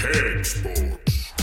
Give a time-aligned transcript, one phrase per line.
[0.00, 1.34] Cakesports.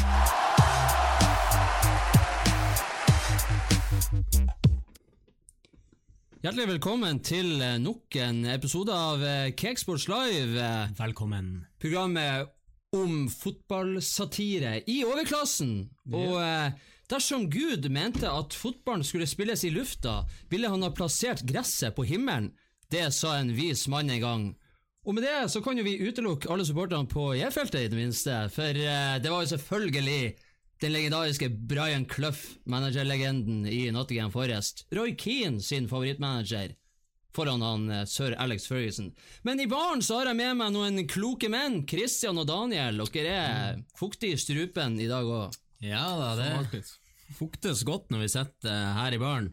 [6.41, 9.21] Hjertelig velkommen til eh, nok en episode av
[9.57, 10.57] Cakesports Live.
[10.57, 11.51] eh, Velkommen.
[11.81, 12.49] Programmet
[12.97, 15.89] om fotballsatire i overklassen.
[16.09, 16.71] Og eh,
[17.13, 22.07] dersom Gud mente at fotballen skulle spilles i lufta, ville han ha plassert gresset på
[22.09, 22.55] himmelen.
[22.89, 24.47] Det sa en vis mann en gang.
[25.07, 28.41] Og med det så kan jo vi utelukke alle supporterne på J-feltet, i det minste.
[28.51, 30.33] For eh, det var jo selvfølgelig
[30.83, 34.83] den legendariske Brian Clough, managerlegenden i Nottingham Forest.
[34.91, 36.75] Roy Keane sin favorittmanager.
[37.37, 39.13] Foran han eh, sir Alex Ferguson.
[39.47, 41.85] Men i baren så har jeg med meg noen kloke menn.
[41.87, 42.99] Christian og Daniel.
[43.13, 45.55] Dere er fuktige i strupen i dag òg.
[45.87, 46.83] Ja da, det
[47.37, 49.49] fuktes godt når vi sitter eh, her i baren.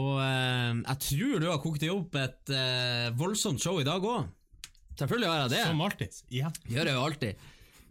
[0.00, 4.28] Og eh, jeg tror du har kokt opp et eh, voldsomt show i dag òg.
[5.00, 5.62] Selvfølgelig har jeg det.
[5.66, 6.20] Som alltid.
[6.36, 6.52] Ja.
[6.68, 7.48] Gjør jeg jo alltid.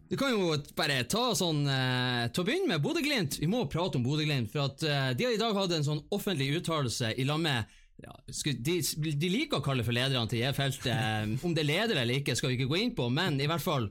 [0.09, 3.36] Du kan jo bare ta sånn eh, Til å begynne med Bodø-Glimt.
[3.44, 6.00] Vi må prate om Bodø-Glimt, for at eh, de har i dag hatt en sånn
[6.16, 8.78] offentlig uttalelse i lag med ja, de,
[9.20, 10.88] de liker å kalle for lederne til J-feltet.
[10.89, 13.48] eh, Om det er ledere eller ikke, skal vi ikke gå inn på, men i
[13.52, 13.89] hvert fall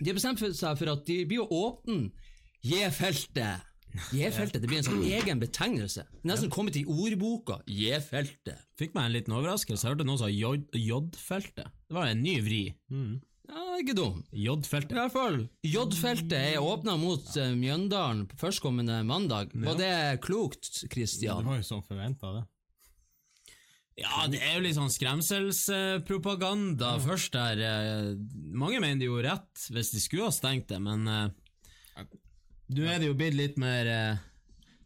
[0.00, 2.10] De har bestemt seg for at de blir å åpne
[2.66, 3.62] J-feltet.
[4.12, 6.02] J-feltet det blir en sånn egen betegnelse.
[6.26, 7.60] Nesten kommet i ordboka.
[7.70, 8.58] J-feltet.
[8.80, 9.84] Fikk meg en liten overraskelse.
[9.86, 11.70] Jeg hørte noen sa J- J-feltet.
[11.86, 12.64] Det var en ny vri.
[13.46, 14.24] Ja, ikke dum.
[14.34, 14.96] I J-feltet.
[14.96, 17.46] hvert fall, J-feltet er åpna mot ja.
[17.54, 19.52] Mjøndalen på førstkommende mandag.
[19.54, 19.92] Var det
[20.24, 21.44] klokt, Kristian.
[21.44, 22.44] Det var jo som forventa, det.
[23.96, 27.56] Ja, det er jo litt sånn skremselspropaganda først der.
[27.64, 28.10] eh,
[28.52, 31.30] Mange mener de jo rett hvis de skulle ha stengt det, men uh,
[32.76, 34.18] nå er det jo blitt litt mer uh,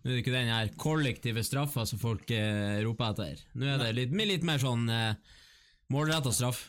[0.00, 3.36] Nå er det ikke den her kollektive straffa som folk eh, roper etter.
[3.58, 5.12] Nå er det litt, litt mer sånn uh,
[5.92, 6.60] målretta straff.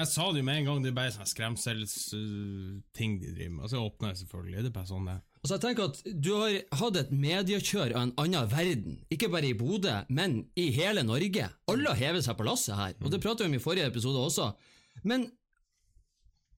[0.00, 3.64] Jeg sa det jo med en gang, det er bare sånn skremselsting de driver med.
[3.66, 4.62] Og så åpner jeg selvfølgelig.
[4.64, 5.16] Det er bare sånn det.
[5.40, 8.96] Altså jeg tenker at Du har hatt et mediekjør av en annen verden.
[9.12, 11.50] Ikke bare i Bodø, men i hele Norge.
[11.68, 14.24] Alle har hevet seg på lasset her, og det pratet vi om i forrige episode
[14.24, 14.48] også.
[15.04, 15.28] Men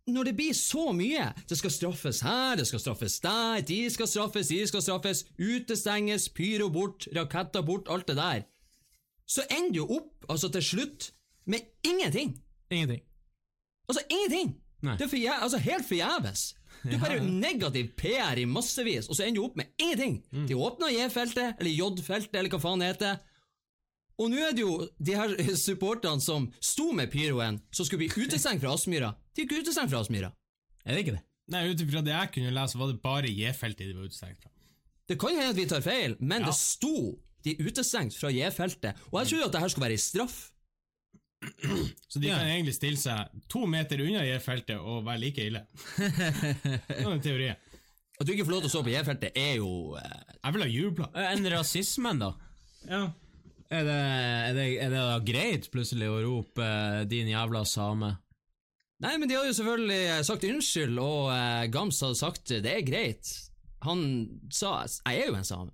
[0.07, 4.11] når det blir så mye Det skal straffes her, det skal straffes der, de skal
[4.11, 8.43] straffes, de skal straffes, utestenges, pyro bort, raketter bort, alt det der.
[9.27, 11.13] Så ender jo opp, altså til slutt,
[11.47, 12.39] med ingenting.
[12.71, 13.03] Ingenting.
[13.93, 14.55] Altså ingenting!
[14.83, 14.97] Nei.
[14.99, 16.41] Det er forjæ altså helt forgjeves.
[16.83, 20.17] Du bare negativ PR i massevis, og så ender du opp med ingenting!
[20.49, 23.21] De åpna J-feltet, eller J-feltet, eller hva faen det heter.
[24.23, 25.35] Og nå er det jo de her
[25.67, 29.13] supporterne som sto med pyroen, som skulle bli utestengt fra Aspmyra.
[29.35, 30.33] De er ikke utestengt fra Aspmyra.
[30.85, 31.23] Er det ikke det?
[31.53, 34.51] Nei, ut ifra det jeg kunne lese, var det bare J-feltet de var utestengt fra.
[35.11, 36.51] Det kan hende at vi tar feil, men Ja.
[36.51, 36.95] det sto
[37.45, 38.99] de er utestengt fra J-feltet.
[39.11, 40.52] Og jeg trodde at det her skulle være ei straff.
[42.09, 42.37] Så de Ja.
[42.39, 45.65] kan egentlig stille seg to meter unna J-feltet og være like ille.
[45.99, 47.49] Det er en teori.
[48.21, 50.63] At du ikke får lov til å stå på J-feltet, er jo eh, Jeg vil
[50.63, 51.09] ha jubla.
[51.33, 52.33] En rasismen, da?
[52.87, 53.03] Ja.
[53.73, 58.13] Er det, er, det, er det da greit plutselig å rope eh, 'din jævla same'?
[59.03, 62.85] Nei, men de har jo selvfølgelig sagt unnskyld, og eh, Gams hadde sagt det er
[62.87, 63.33] greit.
[63.83, 64.05] Han
[64.53, 65.73] sa 'jeg er jo en same'.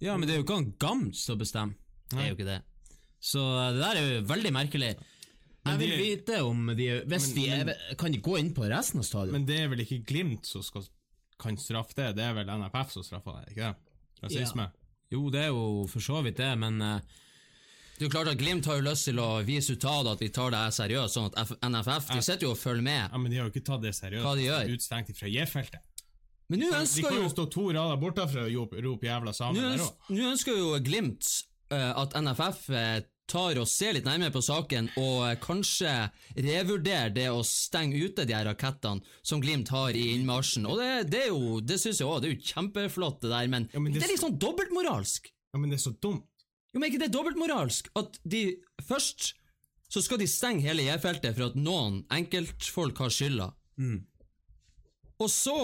[0.00, 1.74] Ja, men det er jo ikke han Gams som bestemmer.
[2.08, 2.60] Det er jo ikke det.
[3.22, 3.38] Så
[3.72, 4.92] det der er jo veldig merkelig.
[5.62, 8.36] Men Jeg vil de- vite om de Hvis Men- de er, men- Kan de gå
[8.40, 9.32] inn på resten av stadion?
[9.32, 10.82] Men det er vel ikke Glimt som skal,
[11.38, 13.76] kan straffe det, det er vel NFF som straffer det, ikke det?
[14.24, 14.70] Rasisme.
[15.12, 17.00] jo, det er jo for så vidt det, men eh,
[17.98, 20.12] Det er jo klart at Glimt har jo lyst til å vise ut av det
[20.12, 23.10] at vi tar det seriøst, sånn at NFF de sitter jo og følger med.
[23.12, 24.24] Ja, men de har jo ikke tatt det seriøst.
[24.24, 24.74] Hva de gjør?
[24.74, 25.80] Utstengt fra J-feltet.
[26.48, 29.30] Men nå De ønsker kan jo jo stå to rader borte fra å rope jævla
[29.32, 29.94] samer' der òg.
[30.10, 33.00] nå ønsker jo Glimt uh, at NFF eh,
[33.32, 35.92] tar og ser litt nærmere på saken, og kanskje
[36.36, 40.68] revurderer det å stenge ute de her rakettene som Glimt har i innmarsjen.
[40.68, 43.48] Og det, det er jo, det synes jeg også, det er jo kjempeflott det der,
[43.56, 45.32] men, Ja, men det- det er litt sånn dobbeltmoralsk.
[45.54, 46.28] Ja, men det er så dumt.
[46.72, 47.88] Jo, men er ikke det dobbeltmoralsk?
[48.00, 48.44] At de
[48.88, 49.32] først
[49.92, 53.50] så skal de stenge hele J-feltet for at noen enkeltfolk har skylda.
[55.20, 55.56] Og så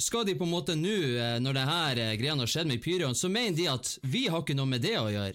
[0.00, 2.80] skal de på en måte nå, eh, når det her eh, greiene har skjedd med
[2.84, 5.34] pyroen, så mener de at vi har ikke noe med det å gjøre.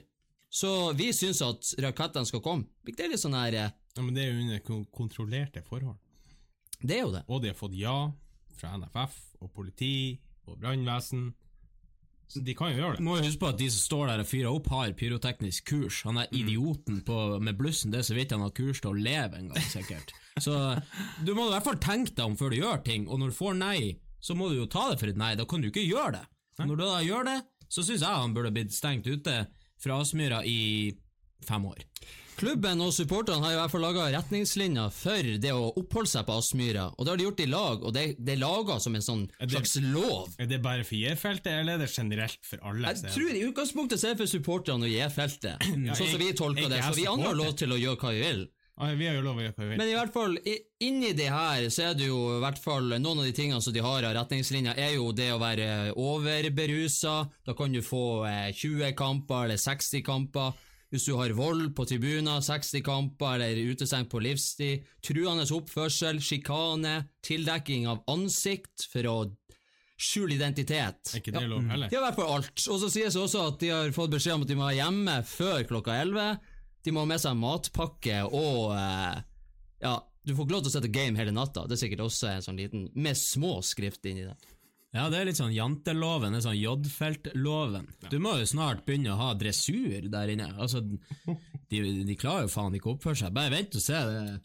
[0.56, 2.70] Så vi syns at rakettene skal komme.
[2.88, 5.98] Det er litt sånn her eh, Ja, men det er jo under kontrollerte forhold.
[6.80, 7.26] Det er jo det.
[7.28, 7.96] Og de har fått ja
[8.56, 9.96] fra NFF og politi
[10.48, 11.34] og brannvesen.
[12.32, 13.04] Så de kan jo gjøre det.
[13.06, 16.00] må jo huske på at de som står der og fyrer opp, har pyroteknisk kurs.
[16.08, 18.98] Han er idioten på, med blussen, det er så vidt han har kurs til å
[18.98, 20.16] leve en gang, sikkert.
[20.42, 20.56] Så
[21.24, 23.38] du må i hvert fall tenke deg om før du gjør ting, og når du
[23.38, 23.78] får nei,
[24.24, 25.36] så må du jo ta det for et nei.
[25.38, 26.24] Da kan du ikke gjøre det.
[26.64, 27.38] Når du da gjør det,
[27.68, 29.38] så syns jeg han burde blitt stengt ute
[29.82, 30.94] fra Aspmyra i
[31.46, 31.82] fem år.
[32.36, 36.36] Klubben og supporterne har i hvert fall laga retningslinjer for det å oppholde seg på
[36.36, 39.06] Aspmyra, og det har de gjort i lag, og det, det er laga som en
[39.06, 40.34] sånn det- slags lov.
[40.44, 42.90] Er det bare for J-feltet, eller er det generelt for alle?
[42.92, 43.16] Jeg steder?
[43.16, 45.64] tror i utgangspunktet så er det for supporterne å J-feltet,
[45.96, 48.02] sånn som vi tolker jeg det, er så vi andre har lov til å gjøre
[48.04, 48.44] hva vi vil.
[48.78, 49.80] Ah, vi har jo lov å gjøre hva vi vil.
[49.80, 50.34] Men i hvert fall,
[50.84, 53.72] inni det her, så er det jo i hvert fall noen av de tingene som
[53.76, 57.16] de har av retningslinjer, er jo det å være overberusa.
[57.48, 60.60] Da kan du få eh, 20 kamper eller 60 kamper.
[60.92, 64.84] Hvis du har vold på tribuner, 60 kamper eller utestengt på livstid.
[65.04, 69.16] Truende oppførsel, sjikane, tildekking av ansikt for å
[69.96, 71.14] skjule identitet.
[71.14, 71.90] er ikke det lov heller?
[71.90, 72.68] De har i hvert fall alt.
[72.68, 74.82] Og så sies det også at de har fått beskjed om at de må være
[74.84, 76.52] hjemme før klokka 11.
[76.86, 79.24] De må ha med seg matpakke og eh,
[79.84, 79.96] Ja,
[80.26, 81.66] du får ikke lov til å sette game hele natta.
[81.66, 84.36] Det er sikkert også en sånn liten Med små skrift inni det.
[84.96, 87.90] Ja, det er litt sånn janteloven, det er sånn J-feltloven.
[88.08, 90.54] Du må jo snart begynne å ha dressur der inne.
[90.56, 93.34] Altså, de, de klarer jo faen ikke å oppføre seg.
[93.36, 94.00] Bare vent og se.
[94.08, 94.38] Det,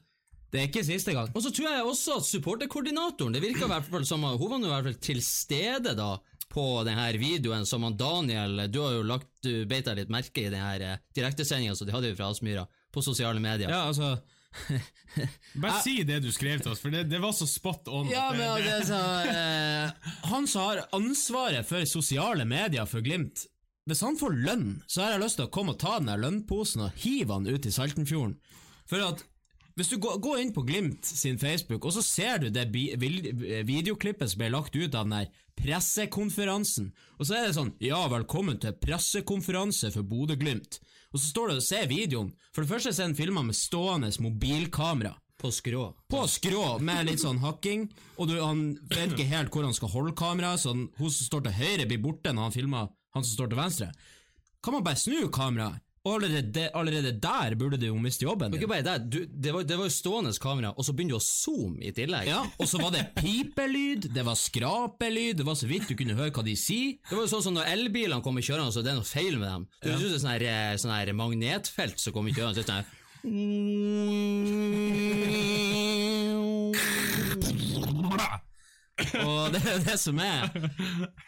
[0.50, 1.30] det er ikke siste gang.
[1.30, 4.58] Og så tror jeg også at supporterkoordinatoren Det virka i hvert fall som Hun var
[4.58, 6.16] i hvert fall til stede da
[6.50, 10.46] på denne videoen som han Daniel Du har jo lagt Du beit deg litt merke
[10.46, 13.70] i denne eh, direktesendinga som de hadde fra Aspmyra på sosiale medier.
[13.70, 14.16] Ja, altså
[15.62, 18.08] Bare si det du skrev til oss, for det, det var så spot on.
[18.10, 18.98] Ja, men det, så,
[19.30, 23.46] eh, Han som har ansvaret for sosiale medier for Glimt
[23.86, 26.88] Hvis han får lønn, så har jeg lyst til å komme og ta den lønnposen
[26.88, 28.36] og hive han ut i Saltenfjorden.
[28.90, 29.22] For at
[29.80, 34.42] hvis du går, inn på Glimt sin Facebook, og så ser du det videoklippet som
[34.42, 35.30] ble lagt ut av den der
[35.60, 40.80] pressekonferansen, og så er det sånn Ja, velkommen til pressekonferanse for Bodø-Glimt.
[41.10, 42.30] Og så står det og ser videoen.
[42.52, 45.94] For det første så er den filma med stående mobilkamera På skrå.
[46.12, 47.88] på skrå med litt sånn hakking,
[48.18, 51.24] og du, han vet ikke helt hvor han skal holde kameraet, så han, hun som
[51.30, 53.94] står til høyre blir borte når han filmer han som står til venstre.
[54.60, 55.80] Kan man bare snu kameraet?
[56.00, 59.66] Og allerede, allerede der burde du jo miste jobben Ikke bare det, du, det, var,
[59.68, 62.30] det var jo stående kamera, og så begynner du å zoome i tillegg.
[62.30, 66.16] Ja, og så var det pipelyd, det var skrapelyd, det var så vidt du kunne
[66.16, 66.96] høre hva de sier.
[67.04, 69.48] Det var jo sånn som når elbilene kommer kjørende, så det er noe feil med
[69.50, 69.68] dem.
[69.84, 72.68] Du synes det er sånn her, eh, sånn her magnetfelt som kommer kjørende, så er
[72.70, 72.88] sånn her
[79.24, 80.46] Og det er det som er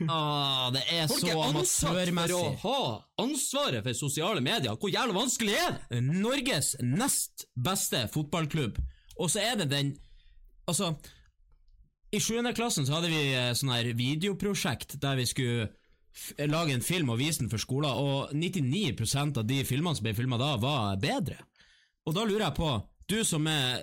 [0.08, 2.78] Ah, det er Folk så er ansatt for å ha
[3.24, 4.76] ansvaret for sosiale medier.
[4.76, 6.02] Hvor jævlig vanskelig er det?
[6.08, 8.80] Norges nest beste fotballklubb.
[9.18, 9.94] Og så er det den
[10.70, 10.92] Altså,
[12.14, 15.72] i sjuende klassen så hadde vi eh, sånn her videoprosjekt der vi skulle
[16.46, 20.14] lage en film og vise den for skolen, og 99% av de filmene som ble
[20.14, 21.40] filma da, var bedre.
[22.06, 22.70] Og da lurer jeg på,
[23.10, 23.82] du som er,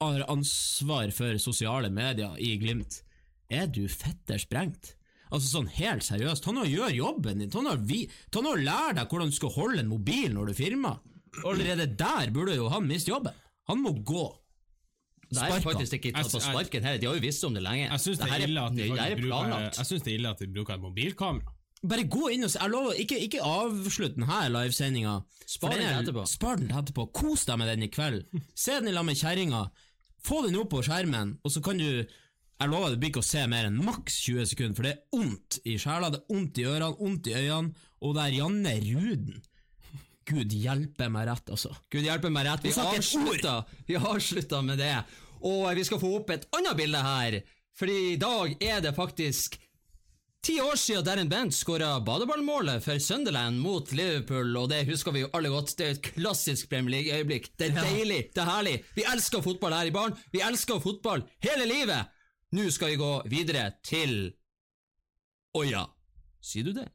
[0.00, 3.02] har ansvar for sosiale medier i Glimt,
[3.50, 4.94] er du fetter sprengt?
[5.28, 8.40] Altså sånn helt seriøst, ta nå og gjør jobben din, ta nå og vi- ta
[8.40, 10.98] nå og lær deg hvordan du skal holde en mobil når du filmer.
[11.44, 13.34] Allerede der burde jo han miste jobben.
[13.68, 14.24] Han må gå.
[15.28, 17.90] Det er faktisk ikke tatt på sparken her, de har jo visst om det lenge.
[17.90, 18.46] Jeg syns det, de
[18.76, 19.16] det er
[20.04, 21.52] det er ille at de bruker et mobilkamera.
[21.86, 22.58] Bare gå inn og se.
[22.58, 25.22] Jeg lover, ikke, ikke avslutt denne livesendinga.
[25.46, 26.24] Spar den etterpå.
[26.26, 27.04] Spar den til etterpå.
[27.12, 28.24] Kos deg med den i kveld.
[28.56, 29.70] Se den i lag med kjerringa.
[30.24, 32.04] Få den opp på skjermen, og så kan du
[32.58, 35.20] Jeg lover det blir ikke å se mer enn maks 20 sekunder, for det er
[35.20, 38.72] ondt i sjela, det er ondt i ørene, ondt i øynene, og det er Janne
[38.82, 39.38] Ruden.
[40.28, 41.70] Gud hjelpe meg rett, altså.
[41.92, 43.54] Gud hjelpe meg rett, vi Du avslutta,
[43.86, 44.96] vi avslutta med det.
[45.46, 47.40] Og vi skal få opp et annet bilde her,
[47.78, 49.54] Fordi i dag er det faktisk
[50.42, 55.22] ti år siden Darren Bent skåra badeballmålet for Sunderland mot Liverpool, og det husker vi
[55.22, 55.76] jo alle godt.
[55.78, 57.52] Det er et klassisk Premier League-øyeblikk.
[57.54, 58.76] Det er deilig, det er herlig.
[58.98, 60.18] Vi elsker fotball her i baren.
[60.34, 62.17] Vi elsker fotball hele livet.
[62.56, 64.30] Nå skal vi gå videre til
[65.52, 65.84] Å ja,
[66.40, 66.86] sier du det?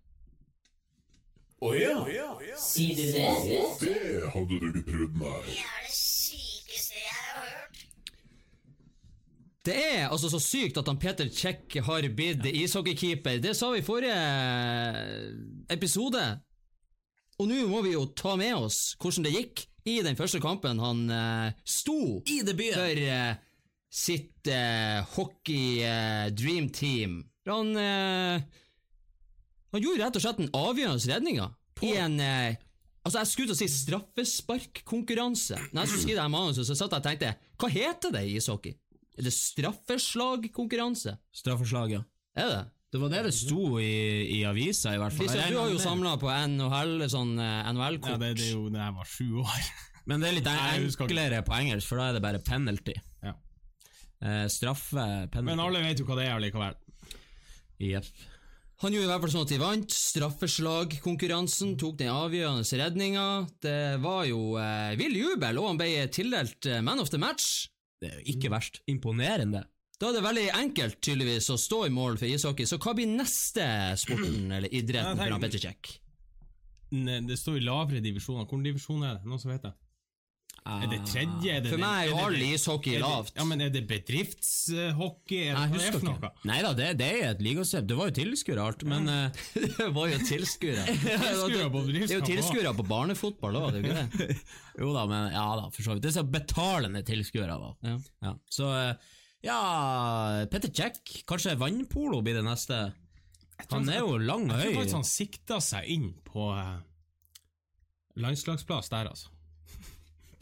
[2.59, 3.27] Sier du det?
[3.79, 5.37] Det hadde du ikke trodd, nei.
[5.45, 7.83] Det er det sykeste jeg har hørt.
[9.63, 13.39] Det er altså så sykt at han Peter Check har blitt ishockeykeeper.
[13.45, 14.17] Det sa vi i forrige
[15.71, 16.25] episode.
[17.39, 20.81] Og nå må vi jo ta med oss hvordan det gikk i den første kampen
[20.83, 22.75] han uh, sto I debuten.
[22.75, 23.39] for eh,
[23.93, 27.19] sitt eh, hockey eh, dream team.
[27.45, 28.41] Han eh,
[29.73, 31.49] Han gjorde rett og slett en avgjørende redninga
[31.83, 32.61] i en eh,
[33.03, 35.57] Altså, jeg skulle til å si straffesparkkonkurranse.
[35.73, 38.37] Når jeg skulle skrive det manuset, så satt jeg og tenkte Hva heter det i
[38.39, 38.77] ishockey?
[39.19, 41.17] Er det straffeslagkonkurranse?
[41.35, 41.99] Straffeslag, ja.
[42.39, 42.61] Er det?
[42.93, 43.89] Det var det det sto i,
[44.37, 45.25] i avisa, i hvert fall.
[45.27, 48.21] Lisa, du har jo samla på NHL, sånn eh, Ja, NHL-kort.
[48.21, 49.69] det, det er jo da jeg var sju år.
[50.09, 52.95] Men det er litt enklere på engelsk, for da er det bare penalty.
[54.23, 55.49] Eh, straffe, penalty.
[55.49, 56.77] Men alle vet jo hva det er allikevel.
[57.83, 58.07] Jepp.
[58.83, 59.95] Han gjorde i hvert fall sånn at de vant.
[59.95, 63.25] Straffeslagkonkurransen tok den avgjørende redninga.
[63.63, 67.67] Det var jo eh, vill jubel, og han ble tildelt eh, Man of the Match.
[67.99, 68.81] Det er jo ikke verst.
[68.91, 69.65] Imponerende.
[69.99, 73.11] Da er det veldig enkelt tydeligvis å stå i mål for ishockey, så hva blir
[73.11, 73.63] neste
[74.01, 75.93] sporten eller idretten for Petr Cech?
[76.93, 78.43] Det står i lavere divisjoner.
[78.43, 79.29] Hvilken divisjon er det?
[79.29, 79.71] Noen som vet det?
[80.63, 81.57] Er det tredje?
[81.57, 83.33] Er det For meg er jo all ishockey lavt.
[83.35, 85.49] Ja, men er det bedriftshockey?
[85.51, 86.29] Er det, Jeg noe?
[86.47, 87.87] Nei da, det, det er et ligasøp.
[87.89, 89.41] Det var jo tilskuere alt, men eh,
[89.79, 90.85] Det var jo tilskuere.
[91.03, 94.37] Det er jo tilskuere på barnefotball òg, det er jo ikke det?
[94.83, 96.05] Jo da, men ja da, for så vidt.
[96.05, 97.97] Det er så betalende tilskuere, da.
[98.23, 98.33] Ja.
[98.49, 99.11] Så eh,
[99.43, 99.59] ja,
[100.49, 101.25] Petter Cech.
[101.27, 102.79] Kanskje vannpolo blir det neste.
[103.67, 104.79] Han er jo lang og Jeg tror høy.
[104.79, 106.73] faktisk han sikta seg inn på eh,
[108.23, 109.32] landslagsplass der, altså.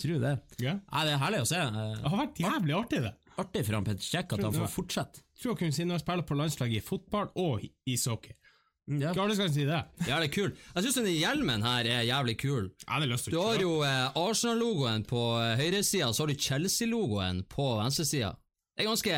[0.01, 0.35] Tror det.
[0.63, 0.75] Ja.
[0.81, 1.61] Nei, det er herlig å se.
[1.61, 3.15] Det har vært jævlig artig, det.
[3.41, 5.23] Artig for han Petter Kjekk at han får fortsette.
[5.41, 8.35] Tror jeg kunne si når han spiller på landslaget i fotball og ishockey.
[8.99, 9.13] Ja.
[9.15, 9.79] Klart jeg skal si det.
[10.07, 10.49] Ja, det er kul.
[10.73, 12.67] Jeg syns denne hjelmen her er jævlig kul.
[12.87, 17.43] Ja, det lyst Du har jo eh, Arsenal-logoen på eh, høyresida, så har du Chelsea-logoen
[17.51, 18.33] på venstresida.
[18.75, 19.15] Det er ganske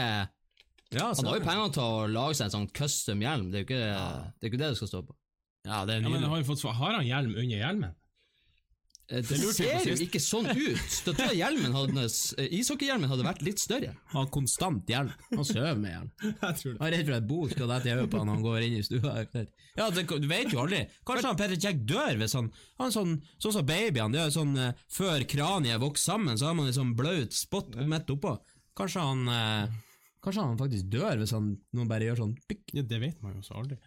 [0.94, 3.64] Ja, Han har jo penger til å lage seg en sånn custom hjelm, det er
[3.64, 5.16] jo ikke det, er ikke det det skal stå på.
[5.64, 7.96] Ja, det Ja, men har, fått, har han hjelm under hjelmen?
[9.12, 10.94] Eh, Det, ser jo ikke sånn ut.
[11.04, 12.06] Da tror jeg hjelmen hadde,
[12.56, 13.92] ishockeyhjelmen hadde vært litt større.
[14.14, 15.12] Han har konstant hjelm.
[15.34, 16.12] Han sover med hjelm.
[16.24, 16.76] Jeg.
[16.80, 18.78] Er redd for at Bo skal dette i hodet på han når han går inn
[18.80, 19.16] i stua.
[19.76, 20.84] Ja, det, Du vet jo aldri.
[21.08, 24.14] Kanskje han Petter Jack dør hvis han Han sånn sånn som babyene.
[24.16, 27.76] Det er sånn eh, Før kraniet vokser sammen, så har man en sånn blaut spott
[27.76, 28.38] midt oppå.
[28.78, 29.82] Kanskje han eh,
[30.24, 32.70] Kanskje han faktisk dør hvis han noen bare gjør sånn pikk.
[32.78, 33.82] Ja, det vet man jo så aldri.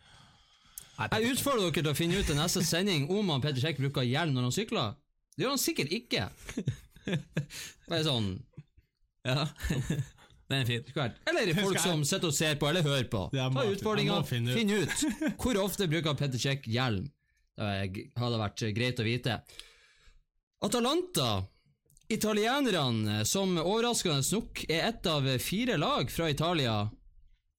[0.96, 4.04] Jeg utfordrer dere til å finne ut i neste sending om han Petter Jack bruker
[4.04, 4.94] hjelm når han sykler.
[5.37, 6.28] Det gjør han sikkert ikke.
[7.90, 8.31] Bare sånn
[9.26, 9.47] Ja.
[10.47, 10.85] Den er fin.
[11.26, 13.25] Eller folk som sitter og ser på eller hører på.
[13.35, 14.93] Ta utfordringa, finn ut.
[14.95, 15.25] ut.
[15.43, 17.09] Hvor ofte bruker Petter Cech hjelm?
[17.59, 19.40] Det hadde vært greit å vite.
[20.62, 21.49] Atalanta,
[22.07, 26.76] italienerne, som overraskende nok er ett av fire lag fra Italia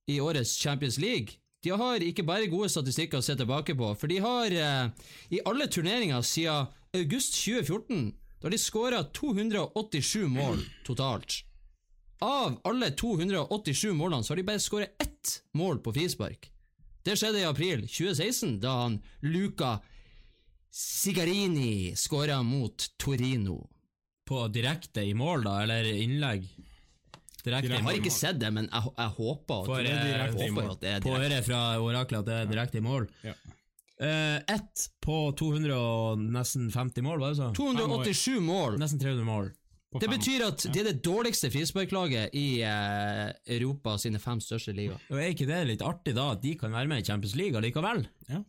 [0.08, 1.36] i årets Champions League.
[1.68, 5.42] De har ikke bare gode statistikker å se tilbake på, for de har eh, i
[5.44, 11.42] alle turneringer siden august 2014 da har de skåra 287 mål totalt.
[12.24, 16.52] Av alle 287 målene så har de bare skåret ett mål på frispark.
[17.04, 19.78] Det skjedde i april 2016, da han Luca
[20.72, 23.66] Sigarini skåra mot Torino.
[24.28, 26.48] På direkte i mål, da, eller innlegg?
[27.48, 30.74] Direkte Jeg har ikke sett det, men jeg, jeg håper at, For, jeg eh, håper
[30.74, 31.28] at det er På direkte.
[31.28, 33.08] øret fra oraklet at det er direkte i mål.
[33.28, 33.38] Ja.
[33.98, 37.48] Uh, ett på 200 og nesten 50 mål, var det så?
[37.58, 38.78] 287 mål.
[38.82, 39.50] Nesten 300 mål.
[39.98, 45.00] Det betyr at det er det dårligste frisparklaget i eh, Europa sine fem største ligaer.
[45.10, 47.62] Og Er ikke det litt artig da, at de kan være med i Champions League
[47.64, 48.04] likevel?
[48.28, 48.42] Ja.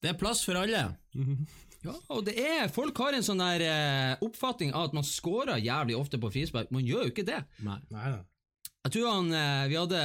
[0.00, 0.84] Det er plass for alle.
[1.86, 5.60] Ja, og det er Folk har en sånn der eh, oppfatning av at man scorer
[5.62, 6.70] jævlig ofte på frispark.
[6.74, 7.42] Man gjør jo ikke det.
[7.66, 7.80] Nei.
[7.94, 8.22] Nei da.
[8.86, 10.00] Jeg tror han eh, vi hadde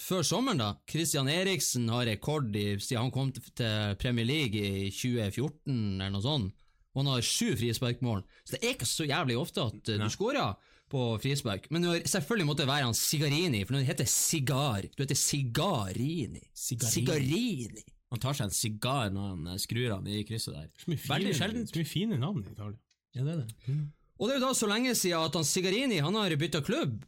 [0.00, 0.70] før sommeren, da.
[0.88, 6.24] Christian Eriksen har rekord i, siden han kom til- Premier League i 2014, eller noe
[6.24, 6.54] sånt.
[6.94, 8.22] Og han har sju frisparkmål.
[8.44, 10.54] Så det er ikke så jævlig ofte at eh, du scorer
[10.92, 11.68] på frispark.
[11.72, 15.16] Men har, selvfølgelig måtte det være han Sigarini, for når det heter Sigar Du heter
[15.16, 16.42] Sigarini.
[16.52, 16.96] Sigarini.
[16.96, 17.84] Sigarini.
[18.12, 20.68] Han tar seg en sigar når han eh, skrur han i krysset der.
[20.80, 21.72] Så mye Veldig fine, sjeldent.
[21.72, 22.80] så mye fine navn i Italia.
[23.16, 23.78] Ja, det er det.
[24.20, 27.00] Og det er jo da så lenge siden at han Sigarini han har bytta klubb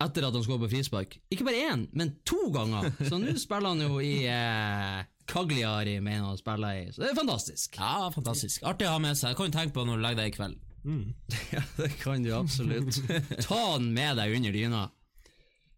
[0.00, 1.16] etter at han skåret på frispark.
[1.32, 2.90] Ikke bare én, men to ganger!
[3.04, 6.86] Så nå spiller han jo i eh, Cagliari, mener han spiller i.
[6.94, 7.76] Så det er fantastisk.
[7.78, 8.64] Ja, fantastisk.
[8.66, 9.36] Artig å ha med seg.
[9.38, 10.66] Kan du tenke på når du legger deg i kveld.
[11.52, 12.96] Ja, det kan du absolutt.
[13.46, 14.86] Ta den med deg under dyna.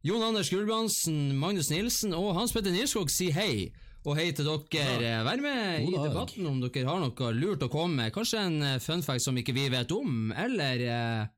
[0.06, 3.54] Jon Anders Gulbrandsen, Magnus Nilsen og Hans Petter Nilskog sier hei.
[4.02, 5.20] Og hei til dere.
[5.26, 6.06] Vær med God i dag.
[6.08, 8.14] debatten om dere har noe lurt å komme med.
[8.14, 11.30] Kanskje en eh, fun fact som ikke vi vet om, eller eh,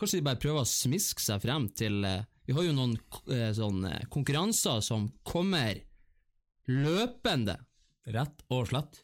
[0.00, 2.96] Kanskje de bare prøver å smiske seg frem til eh, Vi har jo noen
[3.28, 5.82] eh, sånn eh, konkurranser som kommer
[6.70, 7.58] løpende.
[8.10, 9.02] Rett og slett.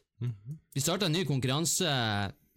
[0.73, 1.87] Vi starter en ny konkurranse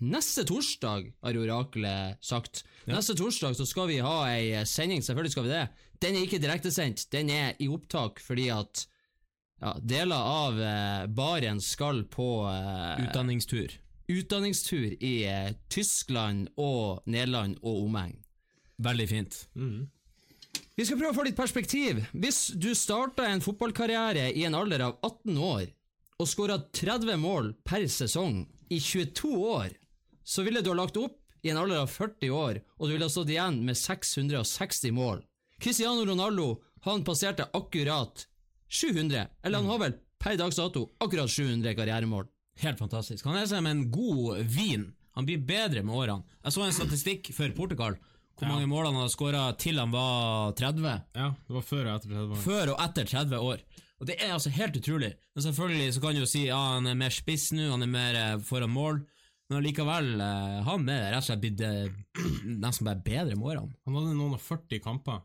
[0.00, 2.62] neste torsdag, har oraklet sagt.
[2.88, 5.66] Neste torsdag så skal vi ha ei sending, selvfølgelig skal vi det.
[6.00, 8.87] Den er ikke direktesendt, den er i opptak fordi at
[9.61, 13.75] ja, deler av eh, baren skal på eh, Utdanningstur.
[14.09, 18.16] utdanningstur i eh, Tyskland og Nederland og omegn.
[18.80, 19.37] Veldig fint.
[20.76, 22.00] Vi skal prøve å få litt perspektiv.
[22.16, 25.66] Hvis du starta en fotballkarriere i en alder av 18 år
[26.20, 29.75] og skåra 30 mål per sesong i 22 år,
[30.25, 33.06] så ville du ha lagt opp i en alder av 40 år, og du ville
[33.06, 35.22] ha stått igjen med 660 mål.
[35.60, 38.26] Cristiano Ronaldo han passerte akkurat
[38.68, 42.28] 700, eller han har vel per dags dato akkurat 700 karrieremål.
[42.60, 43.25] Helt fantastisk.
[43.25, 44.90] Han er som en god vin.
[45.16, 46.25] Han blir bedre med årene.
[46.44, 47.96] Jeg så en statistikk for Portugal.
[48.40, 50.97] Hvor mange mål han hadde skåra til han var 30.
[51.16, 52.42] Ja, det var før og etter 30 år.
[52.44, 53.64] Før og etter 30 år.
[54.00, 55.11] Og Det er altså helt utrolig.
[55.37, 57.90] Men Selvfølgelig så kan du jo si ja, han er mer spiss nå, han er
[57.92, 59.02] mer eh, foran mål.
[59.50, 61.90] Men allikevel, eh, han er rett og slett blitt eh,
[62.64, 63.75] nesten bare bedre med årene.
[63.85, 65.20] Han hadde noen og 40 kamper,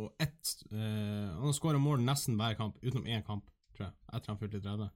[0.00, 3.44] og ett eh, Han har skåra mål nesten hver kamp, utenom én kamp,
[3.76, 4.90] tror jeg, etter han fylte 30.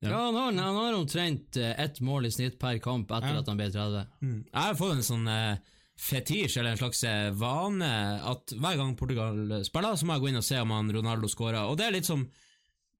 [0.00, 0.10] Ja.
[0.10, 3.40] Ja, han har, han har omtrent ett mål i snitt per kamp etter Ja.
[3.42, 4.04] at han ble 30.
[4.24, 5.58] Jeg har fått en sånn eh,
[6.00, 7.90] fetisj, eller en slags eh, vane,
[8.32, 11.28] at hver gang Portugal spiller, så må jeg gå inn og se om han Ronaldo
[11.30, 11.62] scorer.
[11.68, 12.26] Og det er litt som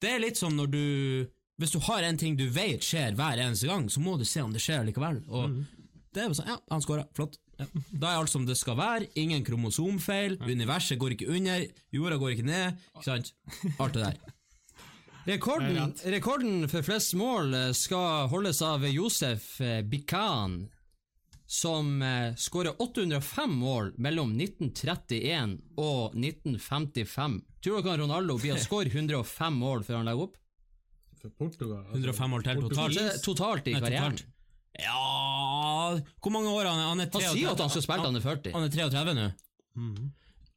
[0.00, 0.85] Det er litt som når du
[1.61, 4.40] Hvis du har en ting du vet skjer hver eneste gang, så må du se
[4.40, 5.23] om det skjer likevel.
[5.28, 5.62] Og
[6.14, 7.04] det er jo sånn Ja, han scora.
[7.16, 7.37] Flott.
[7.61, 7.66] Ja.
[7.92, 9.11] Da er alt som det skal være.
[9.21, 10.38] Ingen kromosomfeil.
[10.40, 11.66] Universet går ikke under.
[11.92, 12.80] Jorda går ikke ned.
[12.97, 13.33] Ikke sant?
[13.76, 14.21] Alt det der.
[15.30, 20.62] Rekorden, rekorden for flest mål skal holdes av Josef Bikan,
[21.50, 27.40] som eh, skåret 805 mål mellom 1931 og 1955.
[27.64, 30.37] Tror dere Ronaldo blir å skåre 105 mål før han legger opp?
[31.21, 33.02] For Portugal altså, 105 mål til totalt.
[33.26, 34.21] Totalt i karrieren?
[34.78, 36.85] Ja Hvor mange år er han?
[36.92, 38.54] Han er Han sier at han skal spille til han er 40.
[38.54, 39.28] Han er 33 nå.
[39.80, 40.11] Mhm.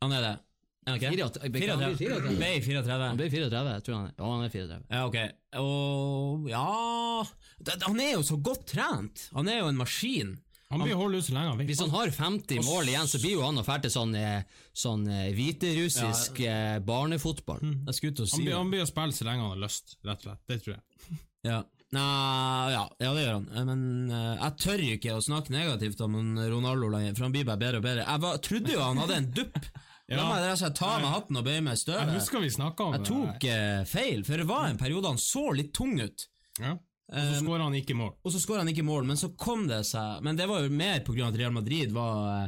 [0.04, 0.36] Han er det.
[0.84, 1.10] Okay.
[1.10, 1.42] han ikke?
[1.42, 1.52] 34.
[1.58, 2.38] Bikan blir 34.
[2.38, 3.10] Ble 34.
[3.10, 4.16] Han blir 34, jeg tror han er.
[4.20, 4.82] Ja, han er 34.
[4.94, 5.20] Ja, ok.
[5.64, 9.30] Og ja Han er jo så godt trent.
[9.34, 10.36] Han er jo en maskin.
[10.74, 11.68] Han blir holdt ut så lenge han vil.
[11.72, 14.64] Hvis han har 50 mål igjen, så blir jo han å fære til sånn, eh,
[14.86, 16.58] sånn eh, hviterussisk ja.
[16.86, 17.62] barnefotball.
[17.90, 19.64] Jeg skulle ut og Han si blir, han blir å spille så lenge han har
[19.66, 20.44] lyst, rett og slett.
[20.50, 21.22] Det tror jeg.
[21.44, 21.58] Ja.
[21.94, 23.48] Nei, ja, ja, det gjør han.
[23.54, 27.46] Eh, Men uh, jeg tør ikke å snakke negativt om Ronaldo lenger, for han blir
[27.48, 28.06] bare bedre og bedre.
[28.08, 29.60] Jeg var, trodde jo han hadde en dupp.
[30.12, 30.24] La Ja.
[30.28, 32.86] meg rett og slett ta med hatten og bøye meg i Jeg husker vi snakka
[32.90, 36.26] om Jeg tok uh, feil, for det var en periode han så litt tung ut.
[36.60, 36.74] Ja.
[37.12, 38.14] Og så skåra han ikke mål.
[38.24, 40.72] Og så skåra han ikke mål, men så kom det seg Men det var jo
[40.74, 42.48] mer på grunn av at Real Madrid var,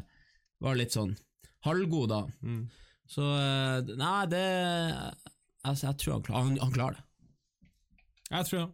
[0.64, 1.12] var litt sånn
[1.68, 2.22] halvgod da.
[2.46, 2.64] Mm.
[3.10, 4.48] Så eh, Nei, det
[5.66, 7.06] Altså, jeg tror han, klar, han, han klarer det.
[8.30, 8.68] Jeg tror det.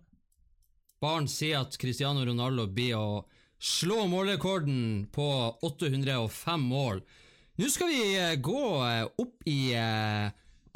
[1.01, 3.23] Barn sier at Cristiano Ronaldo blir å
[3.61, 5.27] slå målrekorden på
[5.63, 7.01] 805 mål.
[7.61, 10.27] Nå skal vi eh, gå eh, opp i eh,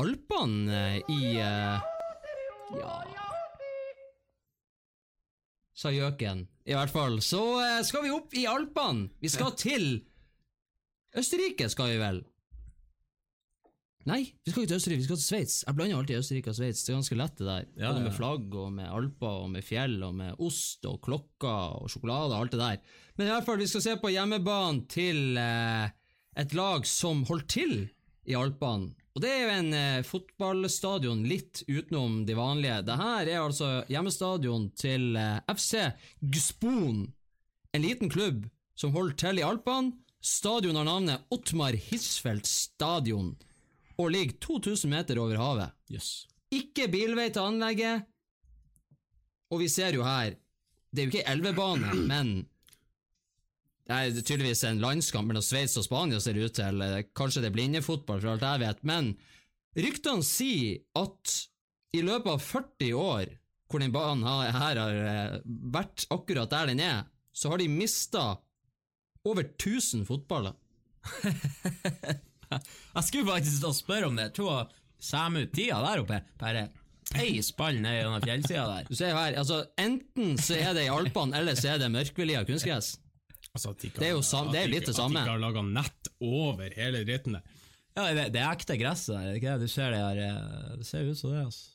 [0.01, 1.93] Alpene eh, i eh,
[2.79, 3.34] Ja
[5.75, 6.45] Sa gjøken.
[6.65, 7.19] I hvert fall.
[7.23, 9.09] Så eh, skal vi opp i Alpene.
[9.21, 9.89] Vi skal til
[11.15, 12.23] Østerrike, skal vi vel?
[14.05, 15.53] Nei, vi skal ikke til Østerrike, vi skal til Sveits.
[15.65, 16.83] Jeg blander alltid Østerrike og Sveits.
[16.85, 17.63] Det er ganske lett, det der.
[17.73, 20.99] Ja, Både ja, med flagg og med alper og med fjell og med ost og
[21.07, 22.99] klokker og sjokolade og alt det der.
[23.17, 25.87] Men i hvert fall, vi skal se på hjemmebanen til eh,
[26.37, 27.75] et lag som holdt til
[28.29, 28.93] i Alpene.
[29.15, 32.81] Og det er jo en eh, fotballstadion litt utenom de vanlige.
[32.83, 35.85] Dette er altså hjemmestadion til eh, FC
[36.19, 37.05] Gspon,
[37.71, 38.43] en liten klubb
[38.75, 39.95] som holder til i Alpene.
[40.25, 43.35] Stadion har navnet Ottmar Hisfeldt stadion
[44.01, 45.75] og ligger 2000 meter over havet.
[45.87, 46.25] Yes.
[46.51, 48.07] Ikke bilvei til anlegget.
[49.53, 50.33] Og vi ser jo her
[50.89, 52.29] Det er jo ikke elvebane, men
[53.85, 56.81] det er tydeligvis en landskamp mellom Sveits og Spania, ser ut til.
[56.81, 58.79] Eh, Kanskje det er blindefotball, for alt jeg vet.
[58.87, 59.11] Men
[59.77, 61.35] ryktene sier at
[61.95, 63.35] i løpet av 40 år,
[63.69, 67.03] hvor den banen her, har eh, vært akkurat der den er,
[67.35, 68.25] så har de mista
[69.25, 70.57] over 1000 fotballer.
[72.95, 74.29] Jeg skulle faktisk spørre om det.
[74.29, 76.19] Jeg tror Sæm ut tida der oppe.
[76.39, 76.67] Bare
[77.11, 78.87] peis ballen ned gjennom fjellsida der.
[78.89, 82.45] Du ser her, altså Enten så er det i Alpene, eller så er det mørkvelia
[82.47, 82.95] kunstgress.
[83.55, 85.15] Altså, de Det er jo sam- det er litt det samme.
[85.21, 87.43] At de ikke har laga nett over hele dritten der.
[87.95, 89.29] Ja, det, det er ekte gress der.
[89.31, 89.61] er ikke det?
[89.69, 91.71] Du ser det her eh, Det ser ut som det, altså.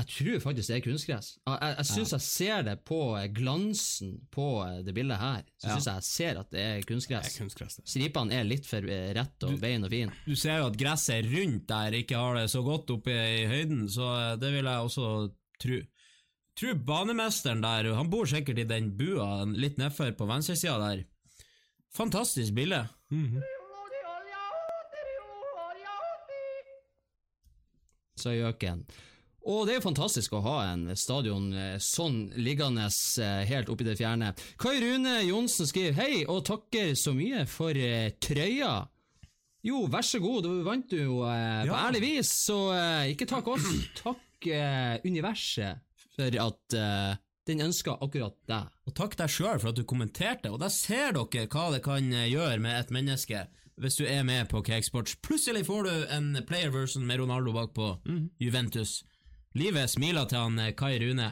[0.00, 1.26] Jeg tror faktisk det er kunstgress.
[1.46, 5.42] Jeg, jeg, jeg syns jeg ser det på eh, glansen på eh, det bildet her.
[5.60, 5.74] Så Ja.
[5.76, 7.38] synes jeg jeg ser at det er Det er kunstgress.
[7.38, 7.76] kunstgress.
[7.76, 7.84] det.
[7.92, 8.80] Stripene er litt for
[9.20, 10.10] rett og bein og fin.
[10.26, 13.84] Du ser jo at gresset rundt der ikke har det så godt oppe i høyden,
[13.92, 14.08] så
[14.40, 15.80] det vil jeg også tro.
[16.60, 21.04] Tror banemesteren der, han bor sikkert i den bua litt nedfor på venstresida der.
[21.96, 22.84] Fantastisk bilde.
[23.10, 23.40] Mhm.
[28.20, 28.82] sa gjøken.
[29.48, 33.86] Og det er jo fantastisk å ha en stadion eh, sånn liggende eh, helt oppi
[33.86, 34.34] det fjerne.
[34.60, 38.74] Kai Rune Johnsen skriver hei og takker så mye for eh, trøya.
[39.64, 41.80] Jo, vær så god, du vant jo eh, på Ja.
[41.86, 43.64] ærlig vis, så eh, ikke takk oss,
[44.02, 44.50] takk
[45.04, 45.80] universet
[46.16, 46.76] for at
[47.48, 48.68] den ønsker akkurat deg.
[48.88, 52.10] Og takk deg sjøl for at du kommenterte, og da ser dere hva det kan
[52.12, 53.46] eh, gjøre med et menneske
[53.80, 55.14] hvis du er med på Cakesports.
[55.24, 57.86] Plutselig får du en player version med Ronaldo bak på
[58.36, 58.98] Juventus.
[59.56, 61.30] Livet smiler til han eh, Kai Rune.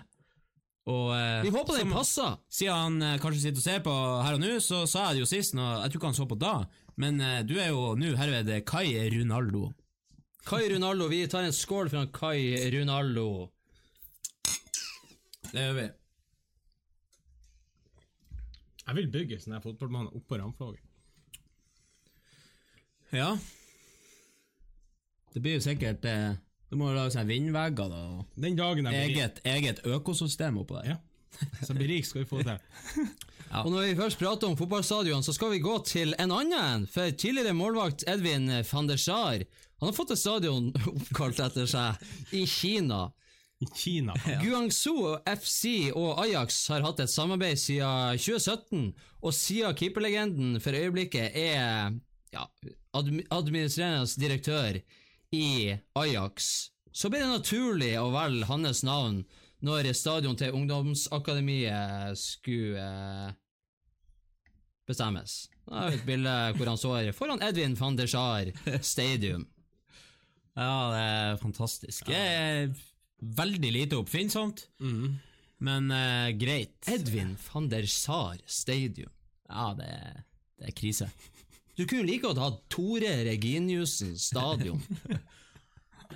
[0.88, 2.38] Og eh, Vi håper den passer.
[2.48, 5.28] Siden han kanskje sitter og ser på her og nå, så sa jeg det jo
[5.34, 6.54] sist, og jeg tror ikke han så på da,
[6.98, 9.68] men du er jo nå herved Kai Ronaldo.
[10.48, 13.28] Kai Ronaldo, Vi tar en skål for han Kai Ronaldo.
[15.52, 15.88] Det gjør vi.
[18.88, 20.84] Jeg vil bygge sånn her fotballbane oppå Ramflåget.
[23.12, 23.34] Ja.
[25.32, 26.34] Det blir jo sikkert eh,
[26.68, 28.00] Du må jo lage sånne vindvegger, da.
[28.18, 30.94] og Den dagen jeg blir Eget, eget økosystem oppå der.
[30.94, 30.98] ja.
[31.64, 33.08] så blir rik, skal vi få det til.
[33.64, 36.82] Og når vi først prater om fotballstadion, så skal vi gå til en annen.
[36.92, 39.40] For tidligere målvakt Edvin van der Sar
[39.80, 43.06] Han har fått et stadion oppkalt etter seg i Kina.
[43.58, 44.14] I Kina.
[44.44, 51.34] Guangzhou FC og Ajax har hatt et samarbeid siden 2017, og siden keeperlegenden for øyeblikket
[51.34, 51.96] er
[52.34, 52.44] ja,
[52.94, 54.78] administrerende direktør
[55.34, 59.22] i Ajax, så blir det naturlig å velge hans navn
[59.64, 62.88] når stadion til ungdomsakademiet skulle
[64.88, 65.48] bestemmes.
[65.68, 69.46] Da har vi et bilde hvor han står foran Edvin van der Sar Stadium.
[70.58, 72.08] Ja, det er fantastisk.
[72.10, 72.72] Jeg er
[73.20, 74.66] veldig lite oppfinnsomt,
[75.58, 76.76] men uh, greit.
[76.86, 79.10] Edvin van der Sar Stadium.
[79.48, 80.22] Ja, det, er-
[80.60, 81.08] det er krise.
[81.78, 84.82] Du kunne like godt hatt Tore Reginiussen stadion.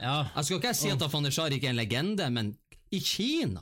[0.03, 2.55] Ja, Jeg skal ikke si at van der Sar ikke er en legende, men
[2.91, 3.61] i Kina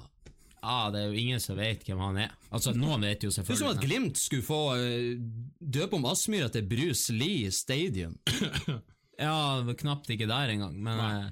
[0.61, 2.33] ja, det er jo ingen som vet hvem han er.
[2.53, 3.61] Altså, noen vet jo selvfølgelig.
[3.61, 3.85] Det er som at.
[3.87, 8.19] Glimt skulle få uh, døpe om Aspmyra til Bruce Lee Stadium.
[9.21, 11.27] Ja, knapt ikke der engang, men uh,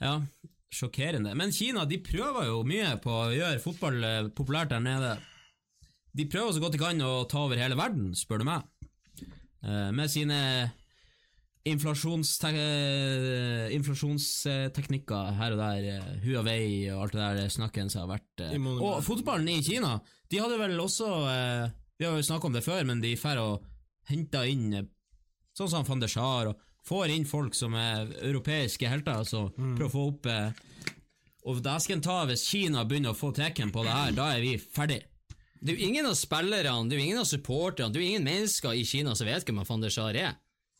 [0.00, 0.12] Ja,
[0.74, 1.34] sjokkerende.
[1.38, 5.14] Men Kina de prøver jo mye på å gjøre fotball eh, populært der nede.
[6.16, 8.66] De prøver så godt de kan å ta over hele verden, spør du meg.
[9.64, 10.40] Eh, med sine
[11.68, 18.46] inflasjonstek eh, inflasjonsteknikker her og der, Huawei og alt det der snakken som har vært
[18.56, 19.98] Og fotballen i Kina,
[20.30, 21.08] de hadde vel også
[21.98, 23.66] Vi har jo snakka om det før, men de drar og
[24.08, 24.86] henter inn
[25.58, 29.86] sånn som van de Schaar og får inn folk som er europeiske helter, altså prøver
[29.86, 30.64] å få opp eh,
[31.48, 34.56] Og dæsken ta hvis Kina begynner å få tekken på det her, da er vi
[34.58, 34.98] ferdig.
[35.60, 38.10] Det er jo ingen av spillerne, det er jo ingen av supporterne, det er jo
[38.12, 40.36] ingen mennesker i Kina som vet hvem van der Sar er.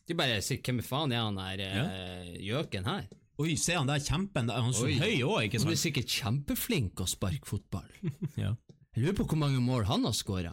[0.09, 3.09] De bare sier 'hvem faen er han der eh, gjøken her'?
[3.39, 4.97] Oi, se han der kjempen, han er så Oi.
[4.99, 7.87] høy òg, ikke Han er sikkert kjempeflink å sparke fotball.
[8.43, 8.55] Ja.
[8.97, 10.51] Jeg lurer på hvor mange mål han har skåra.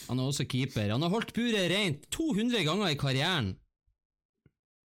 [0.08, 0.90] Han er også keeper.
[0.94, 3.52] Han har holdt buret rent 200 ganger i karrieren.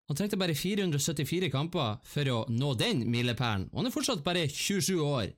[0.09, 4.43] Han trengte bare 474 kamper for å nå den milepælen, og han er fortsatt bare
[4.53, 5.31] 27 år.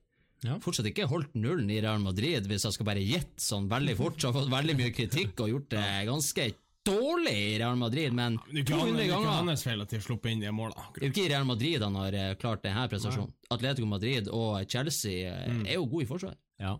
[0.44, 0.58] Ja.
[0.62, 4.18] Fortsatt ikke holdt nullen i Real Madrid, hvis jeg skal bare gjette sånn veldig fort.
[4.20, 6.48] Så har fått veldig mye kritikk og gjort det ganske
[6.86, 9.62] dårlig i Real Madrid, men Det er ikke han- 200 det er ikke ganger hans
[9.66, 10.84] feil at de har sluppet inn de målene.
[10.94, 13.32] det er jo ikke i Real Madrid han har eh, klart denne prestasjonen.
[13.50, 16.34] Atletico Madrid og Chelsea eh, er jo gode i forsvar.
[16.60, 16.76] Ja.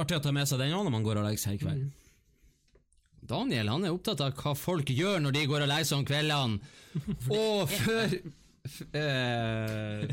[0.00, 1.88] Artig å ta med seg den òg når man går og legger seg i kveld.
[3.30, 6.06] Daniel han er opptatt av hva folk gjør når de går og legger seg om
[6.08, 6.76] kveldene.
[7.40, 8.14] Og før
[8.98, 10.08] eh,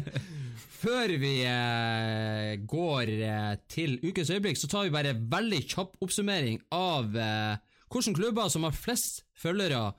[0.80, 6.60] Før vi eh, går eh, til ukens øyeblikk, så tar vi bare veldig kjapp oppsummering
[6.72, 7.58] av eh,
[7.90, 9.90] hvilke klubber som har flest følgere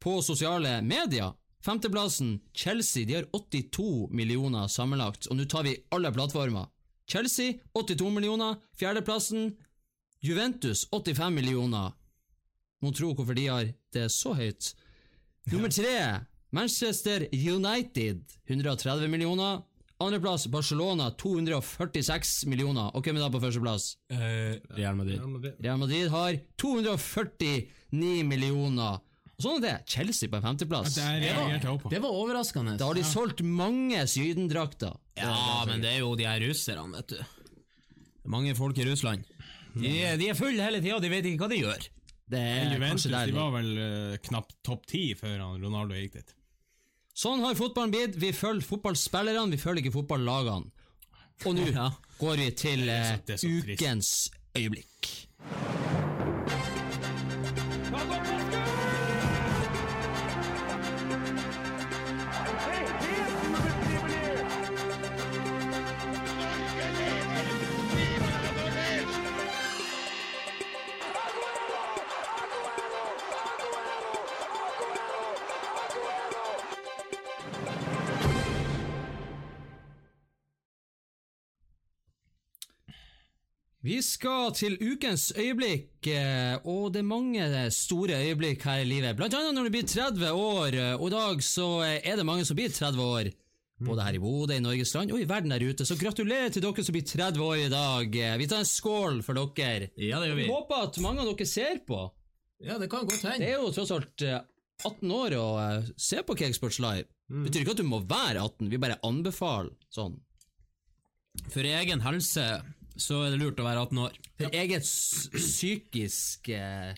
[0.00, 1.34] på sosiale medier.
[1.64, 6.70] Femteplassen, Chelsea, de har 82 millioner sammenlagt, og nå tar vi alle plattformer.
[7.10, 8.56] Chelsea, 82 millioner.
[8.78, 9.56] Fjerdeplassen,
[10.22, 11.92] Juventus 85 millioner.
[12.80, 14.74] Mon tro hvorfor de har det så høyt.
[15.50, 15.96] Nummer tre
[16.52, 19.62] Manchester United 130 millioner.
[20.00, 22.88] Andreplass Barcelona 246 millioner.
[22.96, 23.96] Og hvem er da på førsteplass?
[24.96, 25.18] Madrid.
[25.20, 25.58] Real Madrid.
[25.60, 29.02] Real Madrid har 249 millioner.
[29.36, 29.74] Og sånn er det.
[29.88, 30.96] Chelsea på en femteplass.
[30.96, 31.92] Det det.
[31.92, 32.78] Det var overraskende.
[32.80, 34.96] Da har de solgt mange sydendrakter.
[35.22, 37.16] Ja, men det er jo de her russerne, vet du.
[37.20, 39.24] Det er mange folk i Russland.
[39.74, 41.86] De, de er fulle hele tida, de vet ikke hva de gjør.
[42.30, 45.96] Det er Juventus kanskje der de var vel eh, knapt topp ti før han Ronaldo
[45.98, 46.34] gikk dit.
[47.20, 48.14] Sånn har fotballen blitt.
[48.22, 50.70] Vi følger fotballspillerne, vi følger ikke fotballagene.
[51.48, 51.66] Og nå
[52.20, 53.80] går vi til Det er eh, så- det er så trist.
[53.82, 55.10] ukens øyeblikk.
[83.80, 89.16] Vi skal til ukens øyeblikk, eh, og det er mange store øyeblikk her i livet.
[89.16, 92.26] Blant annet når du blir 30 år, eh, og i dag så eh, er det
[92.28, 93.30] mange som blir 30 år.
[93.80, 95.86] Både her i Bodø, i Norges land og i verden der ute.
[95.88, 98.18] Så gratulerer til dere som blir 30 år i dag.
[98.42, 99.88] Vi tar en skål for dere.
[99.96, 100.44] Ja, det gjør vi.
[100.44, 102.02] Vi håper at mange av dere ser på.
[102.60, 103.40] Ja, det kan godt hende.
[103.40, 104.42] Det er jo tross alt eh,
[104.84, 105.46] 18 år å
[105.96, 107.08] se på Cakesports Live.
[107.32, 110.18] Betyr ikke at du må være 18, vi bare anbefaler sånn.
[111.48, 112.44] For egen helse
[112.96, 114.16] så er det lurt å være 18 år.
[114.40, 116.94] For eget psykisk eh,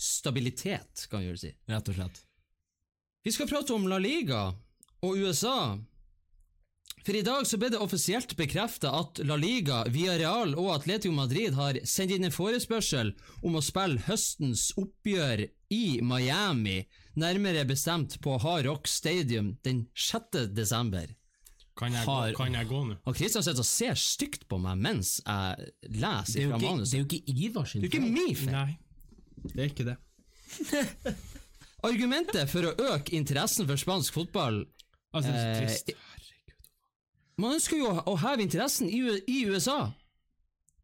[0.00, 1.52] stabilitet, kan vi vel si.
[1.70, 2.24] Rett og slett.
[3.24, 4.48] Vi skal prate om La Liga
[5.04, 5.76] og USA.
[7.00, 11.56] For i dag så ble det offisielt bekreftet at La Liga, Villarreal og Atletico Madrid
[11.56, 16.82] har sendt inn en forespørsel om å spille høstens oppgjør i Miami,
[17.16, 20.52] nærmere bestemt på Hard Rock Stadium den 6.
[20.56, 21.08] desember.
[21.80, 22.96] Kan jeg, Har- gå, kan jeg gå nå?
[23.08, 26.98] Og Kristian sitter og ser stygt på meg mens jeg leser fra manuset.
[27.00, 28.52] jo ikke Ivar sin Det er jo ikke min feil.
[28.52, 28.78] Nei,
[29.54, 29.96] det er ikke det.
[31.88, 34.60] Argumentet for å øke interessen for spansk fotball
[35.16, 36.58] Altså, det er så Eh, Herregud.
[37.40, 39.78] Man ønsker jo å heve interessen i, i USA.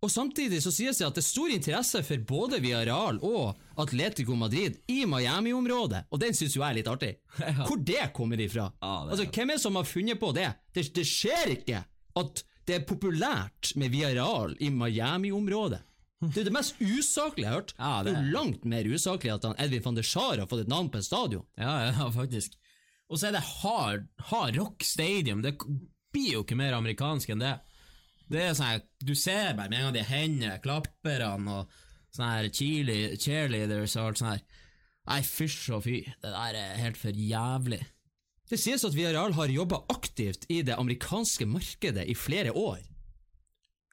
[0.03, 4.35] Og samtidig så sies det at det er stor interesse for både Villarreal og Atletico
[4.39, 7.11] Madrid i Miami-området, og den syns jo jeg er litt artig.
[7.69, 8.71] Hvor det kommer ifra?
[8.81, 10.49] Altså, Hvem er det som har funnet på det?
[10.75, 11.83] Det, det skjer ikke
[12.17, 15.83] at det er populært med Viareal i Miami-området.
[16.25, 17.75] Det er det mest usaklige jeg har hørt.
[17.77, 18.11] Ja, det...
[18.13, 20.73] det- er jo langt mer usaklig at han Edvin van der Sar har fått et
[20.73, 21.45] navn på en stadion.
[21.61, 22.57] Ja, ja, faktisk.
[23.13, 25.45] Og så er det Hard, hard Rock Stadium.
[25.45, 25.53] Det
[26.17, 27.53] blir jo ikke mer amerikansk enn det.
[28.33, 31.77] Det er sånn Du ser bare med en gang de hendene, klapperne og
[32.17, 34.43] sånne her cheerle- cheerleaders og alt sånt her.
[35.07, 36.01] Nei, fysj og fy.
[36.23, 37.83] Det der er helt for jævlig.
[38.51, 42.79] Det sies at Viareal har jobba aktivt i det amerikanske markedet i flere år.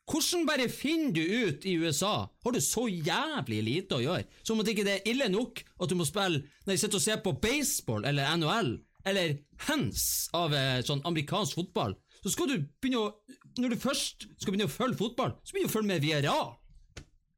[0.09, 2.27] Hvordan bare finner du ut i USA?
[2.43, 4.25] Har du så jævlig lite å gjøre?
[4.43, 7.05] Som at ikke det er ille nok at du må spille Når de sitter og
[7.05, 8.73] ser på baseball eller NHL
[9.07, 13.09] eller hands av eh, sånn amerikansk fotball, så skal du begynne å
[13.59, 16.47] Når du først skal begynne å følge fotball, så begynner du å følge med Villarreal.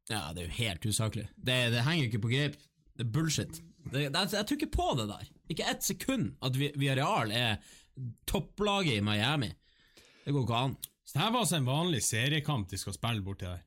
[0.10, 1.28] Ja, det er jo helt usaklig.
[1.36, 2.58] Det, det henger jo ikke på greip.
[2.96, 3.62] Det er bullshit.
[3.92, 5.30] Det, det, jeg tror ikke på det der.
[5.54, 7.58] Ikke ett sekund at Vi- Villarreal er
[8.30, 9.50] topplaget i Miami.
[10.26, 10.76] Det går ikke an.
[11.06, 13.62] Så det her var altså en vanlig seriekamp de skal spille borti der.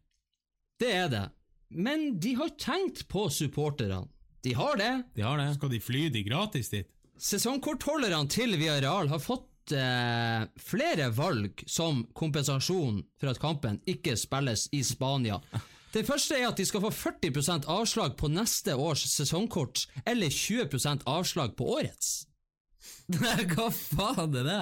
[0.83, 1.25] Det er det.
[1.71, 4.05] Men de har tenkt på supporterne.
[4.47, 4.93] De har det.
[5.19, 5.51] De har det.
[5.59, 6.89] Skal de fly de gratis dit?
[7.19, 14.69] Sesongkortholderne til Villarreal har fått eh, flere valg som kompensasjon for at kampen ikke spilles
[14.75, 15.41] i Spania.
[15.93, 21.07] Det første er at de skal få 40% avslag på neste års sesongkort, eller 20%
[21.09, 22.27] avslag på årets.
[23.09, 24.61] Hva faen er det?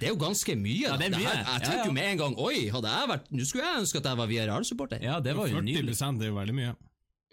[0.00, 0.86] Det er jo ganske mye.
[0.86, 1.26] Ja, det er mye.
[1.28, 4.00] her, jeg tenker jo med en gang Oi, hadde jeg vært Nå skulle jeg ønske
[4.00, 5.02] at jeg var Villarreal-supporter.
[5.04, 5.96] Ja, det var jo 40 nydelig.
[6.00, 6.72] er jo veldig mye.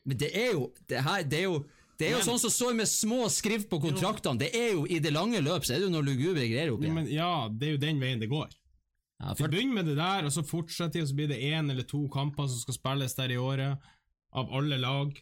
[0.04, 1.64] Men det er jo Det, her, det er jo
[2.02, 4.40] det er jo Men- sånn som står med små skrift på kontraktene.
[4.42, 6.90] Det er jo I det lange løp så er det jo noe lugubre greier oppi
[6.90, 7.08] Ja, her.
[7.14, 8.50] ja, det er jo den veien det går.
[9.22, 11.72] Ja, for, begynner med det der, og så fortsetter de, og så blir det én
[11.72, 13.92] eller to kamper som skal spilles der i året,
[14.34, 15.14] av alle lag.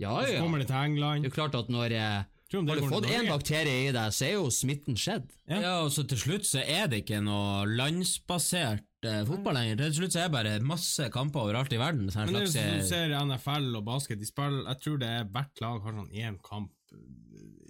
[0.00, 1.22] Ja, Og så kommer det til England.
[1.22, 4.24] Det er jo klart at når eh, Har du fått én bakterie i deg, så
[4.26, 5.28] er jo smitten skjedd.
[5.46, 5.60] Ja.
[5.60, 9.84] ja, og så til slutt så er det ikke noe landsbasert eh, fotball lenger.
[9.84, 12.10] Til slutt så er det bare masse kamper overalt i verden.
[12.10, 15.14] Men det er slags, du eh, ser NFL og basket, de spiller Jeg tror det
[15.20, 16.72] er hvert lag har sånn én kamp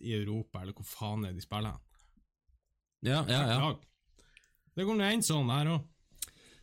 [0.02, 1.78] i Europa, eller hvor faen er det de spiller.
[3.06, 3.72] ja, ja, ja.
[4.74, 5.88] Det går nå en sånn her òg.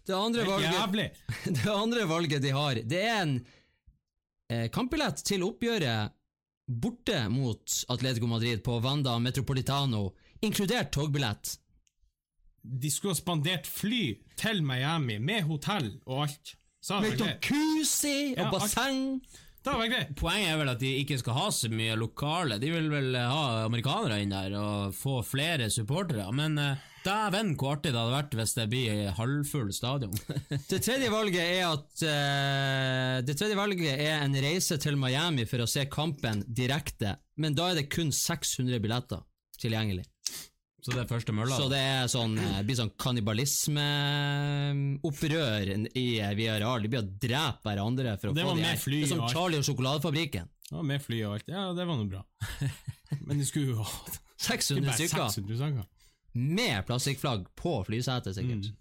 [0.09, 1.17] Det andre, valget,
[1.59, 3.35] det andre valget de har, det er en
[4.49, 6.15] eh, kampbillett til oppgjøret
[6.69, 11.53] borte mot Atletico Madrid på Wanda Metropolitano, inkludert togbillett.
[12.61, 16.55] De skulle ha spandert fly til Miami, med hotell og alt.
[17.03, 19.03] Med jacuzzi og Ja, basseng.
[19.59, 20.13] Det var greit.
[20.17, 22.57] Poenget er vel at de ikke skal ha så mye lokale.
[22.61, 26.29] De vil vel ha amerikanere inn der og få flere supportere.
[26.33, 30.15] Men uh, dæven hvor artig det hadde vært hvis det blir halvfull stadion.
[30.71, 35.59] Det tredje valget er at uh, Det tredje valget er en reise til Miami for
[35.63, 39.19] å se kampen direkte, men da er det kun 600 billetter
[39.59, 40.05] tilgjengelig.
[40.83, 41.55] så det er første mølla.
[41.59, 45.65] Så det er sånn, eh, blir sånn kannibalismeopprør
[45.99, 46.63] i eh, De blir
[47.01, 48.77] å drepe hverandre for å Det få var de her.
[48.79, 49.25] fly Det er som.
[49.33, 50.45] Charlie og sjokoladefabrikken.
[50.69, 51.47] Det var med fly og alt.
[51.51, 52.21] Ja, det var nå bra.
[53.27, 53.89] Men de skulle jo ha
[54.39, 55.85] 600 bare stykker 600 stykker.
[56.39, 58.71] Med plastikkflagg på flysetet, sikkert.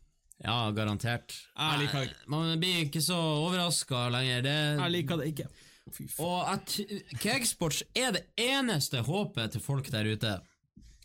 [0.45, 1.35] Ja, garantert.
[1.59, 4.45] Jeg liker det Man blir ikke så overraska lenger.
[4.47, 5.49] Det, Jeg liker det ikke.
[5.89, 6.27] Fy faen.
[6.29, 6.75] og at
[7.23, 10.37] Cakesports er det eneste håpet til folk der ute.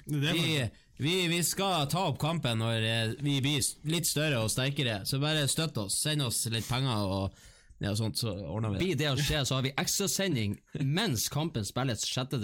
[0.04, 0.80] Faktisk.
[0.98, 5.18] Vi, vi skal ta opp kampen når eh, vi blir litt større og sterkere, så
[5.24, 5.98] bare støtt oss.
[6.04, 7.40] Send oss litt penger og
[7.82, 8.84] ja, sånt, så ordner vi det.
[8.86, 12.38] Blir det å skje, så har vi ekstrasending mens kampen spilles 6.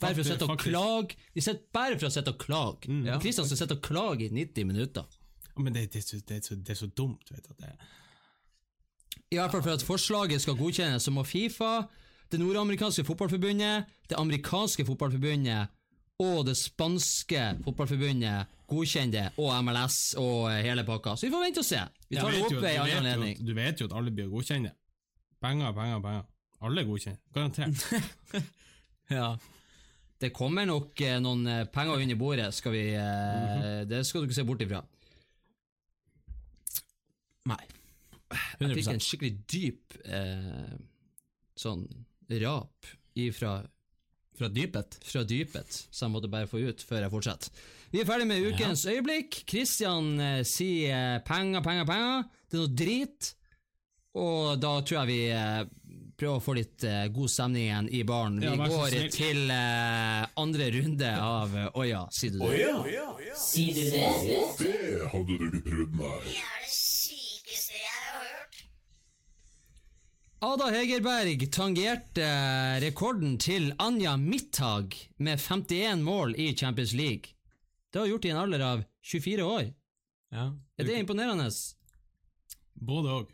[0.00, 1.18] Bare for å sitte og klage.
[1.34, 2.94] De sitter bare for å sitte og klage.
[3.06, 3.18] Ja.
[3.22, 5.04] Kristian skal sitte og klage i 90 minutter.
[5.56, 7.54] Men det, det, er så, det, er så, det er så dumt, vet du.
[7.62, 7.70] Det,
[9.30, 11.84] I hvert fall for at forslaget skal godkjennes, så må Fifa,
[12.32, 15.70] det nordamerikanske fotballforbundet, det amerikanske fotballforbundet
[16.24, 21.14] og det spanske fotballforbundet godkjenne det, og MLS og hele pakka.
[21.18, 21.80] Så vi får vente og se.
[22.08, 23.40] Vi tar det opp ved en annen anledning.
[23.46, 24.74] du vet jo at alle blir å godkjenne.
[25.44, 26.30] Penger, penger, penger.
[26.64, 27.20] Alle godkjenner.
[27.34, 27.86] Garantert.
[29.12, 29.34] Ja.
[30.20, 34.28] Det kommer nok eh, noen eh, penger under bordet, skal vi eh, Det skal du
[34.28, 34.80] ikke se bort ifra.
[37.50, 37.60] Nei.
[38.34, 40.74] Jeg fikk en skikkelig dyp eh,
[41.60, 41.84] sånn
[42.40, 42.88] rap
[43.20, 43.58] ifra
[44.34, 44.96] Fra dypet.
[45.06, 47.52] fra dypet, så jeg måtte bare få ut før jeg fortsetter.
[47.92, 49.42] Vi er ferdig med ukens øyeblikk.
[49.46, 52.24] Kristian eh, sier penger, penger, penger.
[52.50, 53.28] Det er noe drit.
[54.18, 55.60] Og da tror jeg vi eh,
[56.18, 58.38] prøver å få litt uh, god stemning igjen i baren.
[58.40, 59.10] Vi Ja, går snill.
[59.14, 62.48] til uh, andre runde av uh, Oja, sier du det?
[62.48, 63.34] Oja, oja, oja.
[63.40, 64.08] Sier du det?
[64.60, 66.14] Det hadde du ikke prøvd, nei.
[66.28, 68.60] Det er det sykeste jeg har hørt.
[70.44, 74.92] Ada Hegerberg tangerte eh, rekorden til Anja Midthag
[75.24, 77.32] med 51 mål i Champions League.
[77.88, 79.70] Det har hun gjort i en alder av 24 år.
[80.34, 80.50] Ja.
[80.76, 81.46] Er det imponerende?
[82.74, 83.32] Både òg.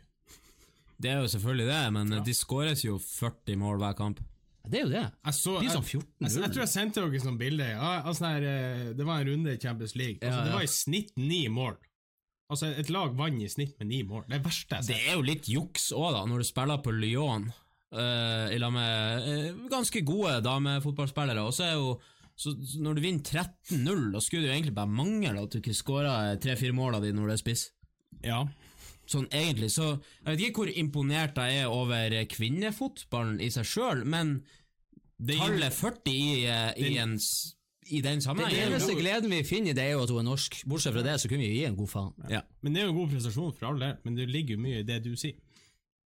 [1.01, 4.21] Det er jo selvfølgelig det, men de skåres jo 40 mål hver kamp.
[4.61, 5.05] Det er jo det.
[5.25, 7.69] Jeg så de er sånn 14 jeg, jeg tror jeg sendte dere sånn bilde.
[7.81, 10.19] Altså, eh, det var en runde i Champions League.
[10.21, 10.45] Altså, Ja, ja.
[10.45, 11.79] Det var i snitt ni mål.
[12.51, 14.27] Altså, Et lag vant i snitt med ni mål.
[14.27, 16.93] Det er verste jeg Det er jo litt juks òg, da, når du spiller på
[16.93, 21.45] Lyon uh, i lag med uh, ganske gode damefotballspillere.
[21.47, 21.93] Og så er jo
[22.35, 25.59] så, så Når du vinner 13-0, da skulle det jo egentlig bare mangle at du
[25.59, 27.65] ikke skåra tre-fire mål av de når du er spiss.
[28.25, 28.43] Ja.
[29.11, 29.87] Sånn egentlig, så
[30.25, 34.37] Jeg vet ikke hvor imponert jeg er over kvinnefotballen i seg sjøl, men
[35.21, 37.17] Det tallet 40 i, eh, i, en,
[37.91, 40.61] i den Den eneste gleden vi finner i det, er jo at hun er norsk.
[40.65, 42.13] Bortsett fra det, så kunne vi gi en god faen.
[42.29, 42.41] ja.
[42.61, 44.83] Men det er jo en god prestasjon for alle, men det ligger jo mye i
[44.87, 45.35] det du sier.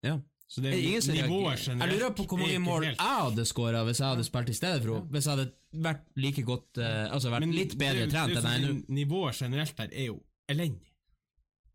[0.03, 0.19] ja.
[0.47, 2.99] Så det Er det ingen nivået generelt Jeg lurer på hvor er mange mål helt-
[3.01, 5.09] jeg hadde skåra hvis jeg hadde spilt i stedet for henne.
[5.11, 5.53] Hvis jeg hadde
[5.87, 8.61] vært like godt eh, Altså vært Men litt bedre det- trent det enn jeg er
[8.61, 8.67] nå.
[8.69, 10.93] sånn Nivået generelt der er jo elendig.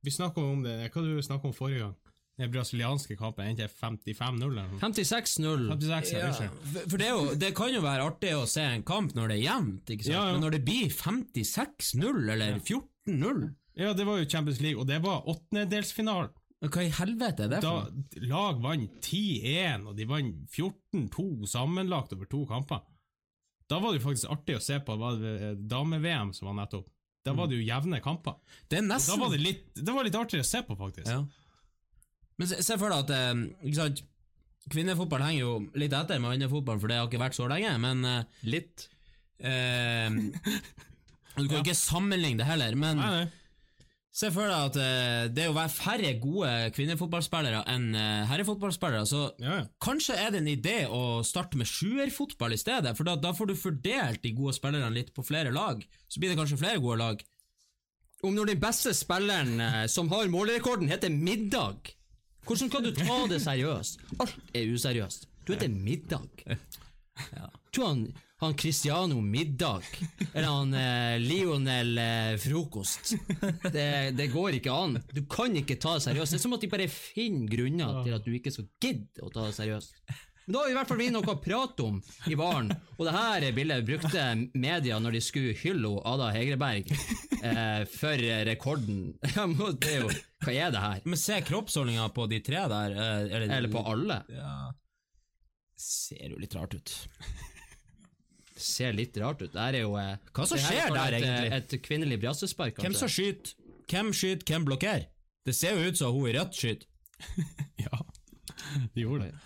[0.05, 1.97] Vi snakka om det Hva du snakka om forrige gang?
[2.39, 5.65] Den brasilianske kampen endte 55-0 56-0.
[5.73, 6.51] 56, ja, Ja,
[6.87, 9.35] for det, er jo, det kan jo være artig å se en kamp når det
[9.35, 10.13] er jevnt, ikke sant?
[10.13, 10.37] Ja, ja.
[10.37, 13.41] men når det blir 56-0 eller 14-0
[13.79, 16.31] Ja, det var jo Champions League, og det var åttendedelsfinalen.
[16.59, 18.23] Hva i helvete er det for noe?
[18.27, 22.81] lag vant 10-1, og de vant 14-2 sammenlagt over to kamper.
[23.69, 26.57] Da var det jo faktisk artig å se på var det eh, dame-VM som var
[26.63, 26.87] nettopp.
[27.29, 28.37] Da var det jo jevne kamper.
[28.69, 31.07] Det er Da var det litt, det var litt artigere å se på, faktisk.
[31.07, 31.21] ja.
[32.39, 34.03] Men se, se for deg at eh, ikke sant?
[34.69, 38.05] Kvinnefotball henger jo litt etter med mannefotballen, for det har ikke vært så lenge, men
[38.05, 38.85] eh, Litt.
[39.39, 40.09] eh,
[41.39, 43.27] Du kan jo ikke sammenligne det heller, men Nei, nei.
[44.11, 49.03] Se for deg at eh, det er å være færre gode kvinnefotballspillere enn eh, herrefotballspillere,
[49.07, 49.65] så Ja, ja.
[49.85, 53.51] kanskje er det en idé å starte med sjuerfotball i stedet, for da, da får
[53.51, 55.83] du fordelt de gode spillerne litt på flere lag.
[56.09, 57.21] Så blir det kanskje flere gode lag.
[58.25, 61.93] Om når den beste spilleren eh, som har målrekorden, heter Middag.
[62.49, 64.01] Hvordan kan du ta det seriøst?
[64.25, 65.29] Alt er useriøst.
[65.45, 66.43] Du heter Middag.
[67.75, 67.93] Tror
[68.39, 69.83] han, Cristiano Middag,
[70.33, 73.13] eller han eh, Lionel eh, Frokost.
[73.73, 74.95] Det, det går ikke an.
[75.11, 76.33] Du kan ikke ta det seriøst.
[76.35, 79.31] Det er som at de bare finner grunner til at du ikke skal gidde å
[79.35, 79.99] ta det seriøst.
[80.49, 81.97] Men da har vi i hvert fall vi noe å prate om
[82.31, 84.23] i baren, og det her bildet brukte
[84.57, 89.11] media når de skulle hylle Ada Hegreberg eh, for rekorden.
[89.83, 90.09] Det er jo,
[90.41, 91.03] hva er det her?
[91.05, 92.95] Men se kroppsholdninga på de tre der.
[92.97, 94.23] eh, Eller, Eller på alle?
[94.33, 94.55] Ja
[95.79, 96.91] Ser jo litt rart ut.
[98.59, 99.51] Ser litt rart ut.
[99.53, 101.51] Det er jo eh, Hva som er skjer der, et, egentlig?
[101.59, 103.55] Et kvinnelig brassespark Hvem som skyter?
[103.89, 105.07] Hvem skyter, hvem blokkerer?
[105.47, 106.87] Det ser jo ut som hun i rødt skyter.
[107.85, 108.01] Ja,
[108.93, 109.37] de gjorde det.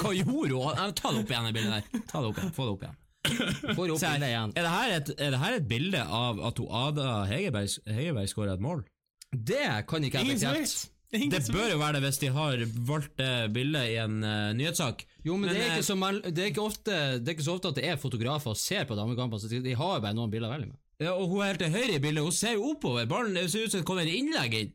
[0.00, 0.72] Hva gjorde hun?
[0.72, 2.06] Eh, Ta det opp igjen, det bildet der.
[2.08, 3.02] Ta det opp igjen, Få det opp igjen.
[3.26, 4.52] Får opp her, igjen.
[4.56, 8.30] Er det her et, er det her et bilde av at hun Ada Hegerberg, Hegerberg
[8.30, 8.84] skårer et mål?
[9.32, 10.92] Det kan ikke jeg bekrefte.
[11.16, 15.04] Det bør jo være det hvis de har valgt det bildet i en uh, nyhetssak.
[15.26, 17.46] Jo, men, det, er eh, ikke så man, det, er ikke ofte, det er ikke
[17.48, 20.14] så ofte at det er fotografer og ser på damekamper, så de har jo bare
[20.14, 20.78] noen bilder å velge med.
[21.02, 23.08] ja, og hun helt til høyre i bildet, hun ser jo oppover.
[23.10, 24.72] Ballen det ser ut som det kommer innlegg inn.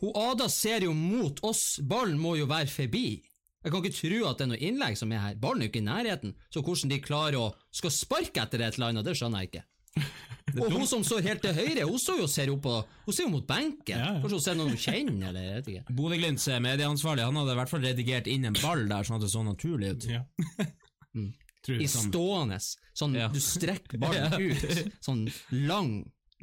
[0.00, 3.06] Hun Ada ser jo mot oss, ballen må jo være forbi.
[3.64, 5.36] Jeg kan ikke tro at det er noe innlegg som er her.
[5.40, 8.76] Ballen er jo ikke i nærheten, så hvordan de klarer å skal sparke etter et
[8.76, 9.64] eller annet, det skjønner jeg ikke.
[10.54, 12.74] Og hun som står helt til høyre, hun står jo ser opp på
[13.06, 13.96] Hun ser jo mot benken.
[13.96, 14.18] Ja, ja.
[14.22, 15.94] Kanskje hun ser noen hun kjenner, eller jeg vet ikke.
[15.98, 19.32] Bodø-Glimts medieansvarlig Han hadde i hvert fall redigert inn en ball der, sånn at det
[19.32, 20.08] så naturlig ut.
[20.12, 20.24] Ja.
[21.14, 21.28] Mm.
[21.80, 22.56] I stående.
[22.98, 23.28] Sånn, Ja.
[23.30, 24.96] du strekker ballen ut.
[25.00, 25.20] Sånn
[25.54, 25.92] lang,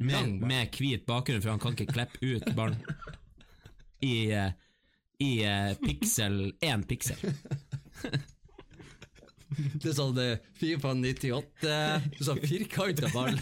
[0.00, 2.80] lang Med, med hvit bakgrunn, for han kan ikke klippe ut ballen.
[4.08, 4.48] I, eh,
[5.20, 7.20] i uh, piksel Én piksel.
[9.82, 11.76] Det er sånn fire Fifa 98,
[12.24, 13.36] sånn firkanta ball.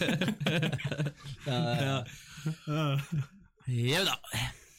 [1.45, 1.97] ja, ja.
[3.71, 4.15] Jau da.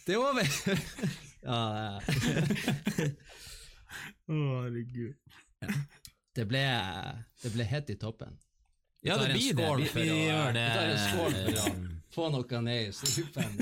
[0.07, 0.49] Det er over.
[1.47, 1.95] ja, ja.
[4.33, 5.15] Å, herregud.
[6.37, 6.63] det ble
[7.43, 8.35] Det ble hett i toppen.
[9.03, 9.67] Ja, det en blir det.
[9.79, 10.67] Vi, vi å- gjør det.
[10.69, 13.55] vi tar en skål for å- Få noe ned i strupen.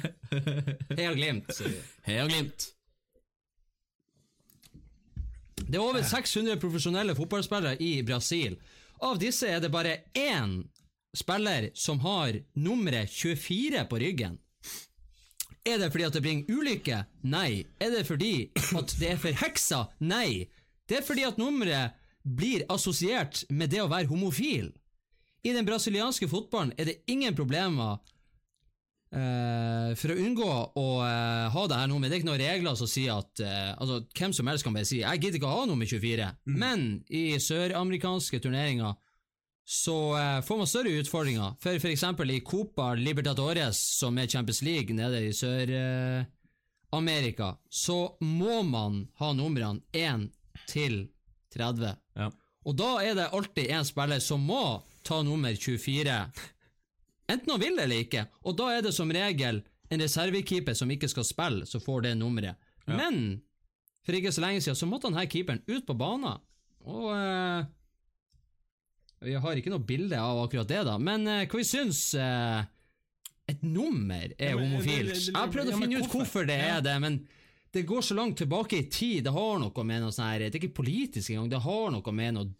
[0.98, 1.80] Heia Glimt, sier vi.
[2.08, 2.64] Heia Glimt.
[5.70, 8.56] Det er over 600 profesjonelle fotballspillere i Brasil.
[9.06, 10.64] Av disse er det bare én
[11.14, 14.38] spiller som har nummeret 24 på ryggen.
[15.62, 16.98] Er det fordi at det bringer ulykke?
[17.22, 17.62] Nei.
[17.78, 19.84] Er det fordi at det er forheksa?
[20.02, 20.48] Nei.
[20.90, 21.94] Det er fordi at nummeret
[22.26, 24.72] blir assosiert med det å være homofil.
[25.46, 28.00] I den brasilianske fotballen er det ingen problemer
[29.14, 32.10] eh, for å unngå å uh, ha det her nummeret.
[32.10, 34.88] Det er ikke noen regler som sier at uh, altså, Hvem som helst kan bare
[34.88, 36.28] si 'jeg gidder ikke å ha nummer 24'.
[36.46, 38.92] Men i søramerikanske turneringer
[39.70, 41.54] så får man større utfordringer.
[41.62, 42.02] For f.eks.
[42.02, 49.80] i Copa Libertadores, som er Champions League nede i Sør-Amerika, så må man ha numrene
[49.94, 50.26] 1
[50.66, 51.14] til
[51.54, 51.94] 30.
[52.18, 52.30] Ja.
[52.66, 56.16] Og da er det alltid en spiller som må ta nummer 24.
[57.30, 58.26] Enten han vil eller ikke.
[58.44, 62.16] Og da er det som regel en reservekeeper som ikke skal spille, som får det
[62.18, 62.58] nummeret.
[62.90, 63.40] Men
[64.06, 66.40] for ikke så lenge siden så måtte han her keeperen ut på banen.
[66.88, 67.64] Og eh,
[69.26, 70.96] Vi har ikke noe bilde av akkurat det, da.
[70.98, 72.62] Men eh, hva vi syns eh,
[73.50, 75.12] et nummer er homofilt?
[75.28, 77.20] Jeg har prøvd å finne ut hvorfor det er det, men
[77.70, 79.26] det går så langt tilbake i tid.
[79.26, 81.50] Det har noe med noe sånn her Det er ikke politisk engang.
[81.52, 82.50] Det har noe med noe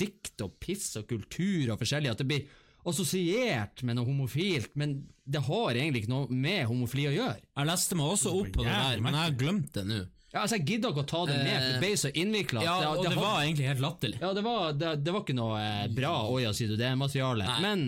[0.00, 4.96] dikt og piss og kultur og forskjellig at det blir assosiert med noe homofilt, men
[5.24, 7.40] det har egentlig ikke noe med homofili å gjøre.
[7.44, 10.00] Jeg leste meg også opp på det der, men jeg har glemt det nå.
[10.30, 12.60] Ja, altså Jeg gidder ikke å ta det med, for det ble så innvikla.
[12.62, 14.20] Ja, og det det var egentlig helt latterlig.
[14.22, 17.50] ja, det var, det, det var ikke noe eh, bra Oja sier du det materialet.
[17.50, 17.60] Nei.
[17.66, 17.82] men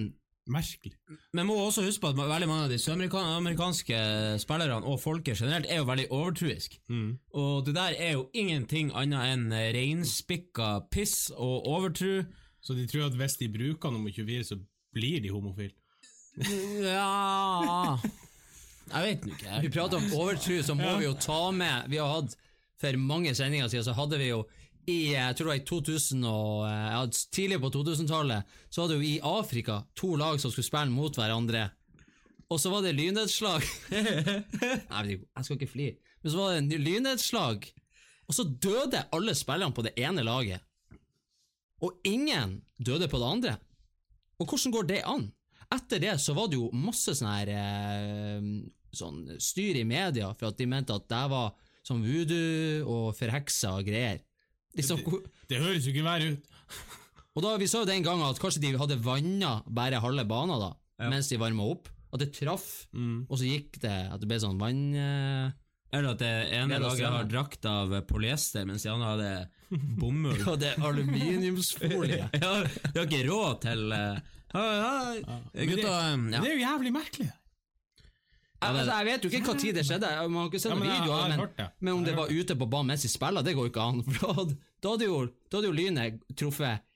[0.50, 0.96] Merkelig.
[1.38, 3.98] Men må også huske på at veldig mange av de søramerikanske
[4.42, 6.74] spillerne og folket generelt er jo veldig overtruisk.
[7.38, 12.24] Og det der er jo ingenting annet enn reinspikka piss og overtru.
[12.58, 14.58] Så de tror at hvis de bruker nummer 24, så
[14.94, 15.74] blir de homofile.
[16.82, 17.98] Ja
[18.88, 19.58] Jeg vet nå ikke.
[19.66, 22.36] vi prater om overtro, så må vi jo ta med Vi har hatt
[22.80, 24.42] for mange sendinger siden, så hadde vi jo
[24.90, 28.96] i jeg tror det var i 2000 og, eh, ja, Tidlig på 2000-tallet så hadde
[28.98, 31.68] vi i Afrika to lag som skulle spille mot hverandre.
[32.50, 33.62] Og så var det lynnedslag.
[34.90, 35.94] Nei, jeg skal ikke flire.
[36.24, 37.68] Men så var det lynnedslag,
[38.26, 40.66] og så døde alle spillerne på det ene laget.
[41.82, 43.54] Og ingen døde på det andre.
[44.42, 45.28] Og hvordan går det an?
[45.72, 48.48] Etter det så var det jo masse sånn her eh,
[48.92, 51.54] sånn styr i media for at de mente at det var
[51.86, 54.20] sånn voodoo og forheksa greier.
[54.76, 54.98] De så,
[55.48, 56.52] Det høres jo ikke verre ut.
[57.36, 60.60] og da Vi så jo den gangen at kanskje de hadde vanna bare halve banen
[60.60, 60.70] da,
[61.08, 61.88] mens de varma opp.
[62.12, 64.82] At det traff, og så gikk det At det ble sånn vann...
[64.92, 65.52] eh,
[65.92, 69.32] Eller at det ene laget har drakt av polyester, mens de andre hadde
[70.00, 70.38] bomull.
[70.46, 72.28] ja, det er aluminiumsfolie.
[72.44, 76.90] ja, de har ikke råd til uh, Hei, hei, gutta um, Det er jo jævlig
[76.92, 77.28] merkelig.
[78.60, 80.90] altså, jeg vet jo ikke hva tid det skjedde, man har ikke sett Ja, men
[80.90, 81.68] videoer, men, det.
[81.80, 84.02] men om det var ute på banen mens de spiller, det går jo ikke an.
[84.16, 86.88] For da hadde, jo, da hadde jo Lynet truffet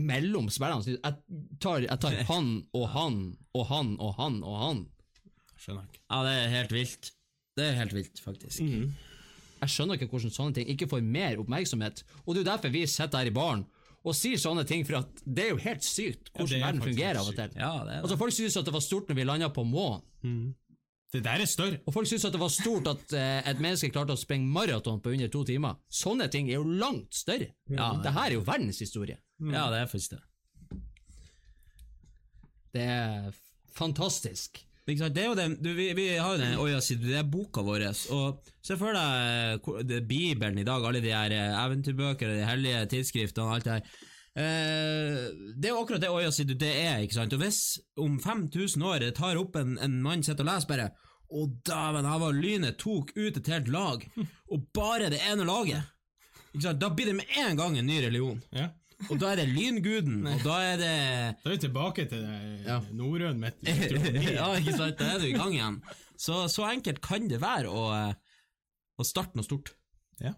[0.00, 0.96] mellom spillerne.
[0.96, 3.18] Jeg tar, jeg tar han og han
[3.52, 4.86] og han og han og han.
[5.60, 6.04] Skjønner ikke.
[6.04, 7.12] ja, det er helt vilt.
[7.56, 8.62] Det er helt vilt, faktisk.
[9.62, 12.02] Jeg skjønner ikke hvordan sånne ting ikke får mer oppmerksomhet.
[12.24, 13.66] Og det er jo derfor vi sitter her i baren
[14.02, 17.20] og sier sånne ting, for at det er jo helt sykt hvordan er verden fungerer
[17.20, 17.52] av og til.
[17.54, 18.00] Ja, det det.
[18.00, 20.54] Altså Folk synes at det var stort når vi landa på månen.
[21.12, 21.78] Det der er større.
[21.86, 24.98] Og folk synes at det var stort at eh, et menneske klarte å sprenge maraton
[25.04, 25.76] på under to timer.
[25.92, 27.50] Sånne ting er jo langt større.
[27.68, 29.18] Ja, det her er jo verdenshistorie.
[29.44, 30.22] Ja, det er faktisk det.
[32.72, 33.28] Det er
[33.76, 34.62] fantastisk.
[34.82, 37.62] Det er jo den, du, vi, vi har jo den Øya sier det er boka
[37.62, 42.48] vår, og se for deg eh, det Bibelen i dag, alle de her eventyrbøkene, de
[42.48, 43.92] hellige tidsskriftene og alt det her.
[44.32, 45.20] Eh,
[45.54, 47.36] det er jo akkurat det Øya sier det er, ikke sant?
[47.36, 47.62] Og hvis
[48.00, 50.90] om 5000 år det tar opp en, en mann sitter og leser bare
[51.32, 54.02] Å, dæven, her var lynet tok ut et helt lag,
[54.52, 55.86] og bare det ene laget
[56.52, 56.80] ikke sant?
[56.82, 58.42] Da blir det med en gang en ny religion.
[58.52, 58.66] Ja.
[59.10, 60.92] Og da er det lynguden, og da er det
[61.42, 62.78] Da er vi tilbake til det Ja.
[62.92, 64.24] norrøn mytologi.
[64.38, 64.98] Ja, ikke sant?
[65.00, 65.78] Da er du i gang igjen.
[66.16, 68.14] Så, så enkelt kan det være å, eh,
[69.00, 69.72] å starte noe stort.
[70.22, 70.34] Ja.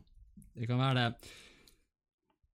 [0.57, 1.33] Det kan være det.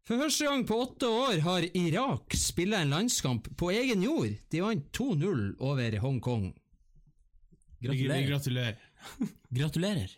[0.09, 4.33] For første gang på åtte år har Irak spilla en landskamp på egen jord.
[4.51, 6.49] De vant 2-0 over Hongkong.
[7.81, 8.27] Vi, vi Gratulerer.
[8.33, 8.81] gratulerer.
[9.55, 10.17] Gratulerer.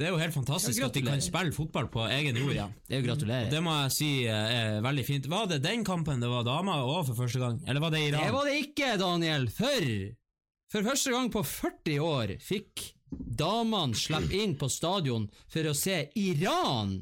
[0.00, 2.70] Det er jo helt fantastisk Ja, at de kan spille fotball på egen jord igjen.
[2.88, 3.50] Det er jo gratulerer.
[3.52, 5.28] Det må jeg si eh, er veldig fint.
[5.28, 8.24] Var det den kampen det var damer òg for første gang, eller var det Iran?
[8.24, 9.44] Det var det ikke, Daniel.
[9.52, 9.92] For
[10.70, 16.04] for første gang på 40 år fikk damene slippe inn på stadion for å se
[16.16, 16.94] Iran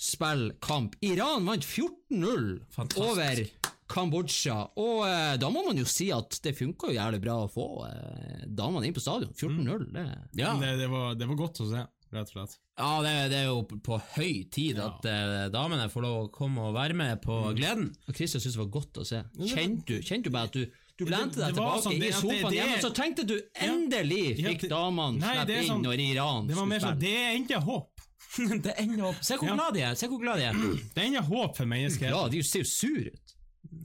[0.00, 0.94] spille kamp.
[1.04, 3.42] Iran vant 14-0 over
[3.90, 7.48] Kambodsja, og eh, da må man jo si at det funka jo jævlig bra å
[7.50, 9.32] få eh, damene inn på stadion.
[9.34, 10.04] 14-0, det
[10.38, 11.82] Ja, Det, det, var, det var godt å se,
[12.14, 12.54] rett og slett.
[12.80, 16.68] ja det, det er jo på høy tid at eh, damene får lov å komme
[16.70, 17.56] og være med på Mm.
[17.58, 17.88] gleden.
[18.08, 19.24] Og Christian syntes det var godt å se.
[19.50, 20.64] Kjente du, kjente du bare at du
[21.00, 24.66] du lente deg tilbake sånn, det- i sofaen hjemme, og så tenkte du endelig fikk
[24.68, 27.60] damene slippe er inn sånn- når Iran Det var mer skulle sånn, det er ikke
[27.64, 28.02] håp.
[28.66, 29.22] det ender håp.
[29.24, 29.54] Se hvor Ja.
[29.56, 29.94] glad de er!
[29.96, 30.52] Se hvor glad de er!
[30.94, 32.30] Det er enda håp for Ja, menneskeheten.
[32.30, 33.34] de ser jo sur ut.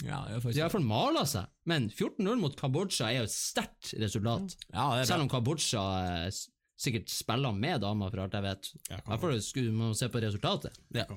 [0.06, 1.50] Ja, er De har iallfall mala seg.
[1.68, 4.56] Men 14-0 mot Kambodsja er jo et sterkt resultat.
[4.72, 5.84] Ja, det er Selv om Kambodsja
[6.26, 6.28] eh,
[6.80, 8.70] sikkert spiller med damer, for alt jeg vet.
[8.90, 10.80] Ja, kan Derfor skulle man se på resultatet.
[10.96, 11.08] Ja.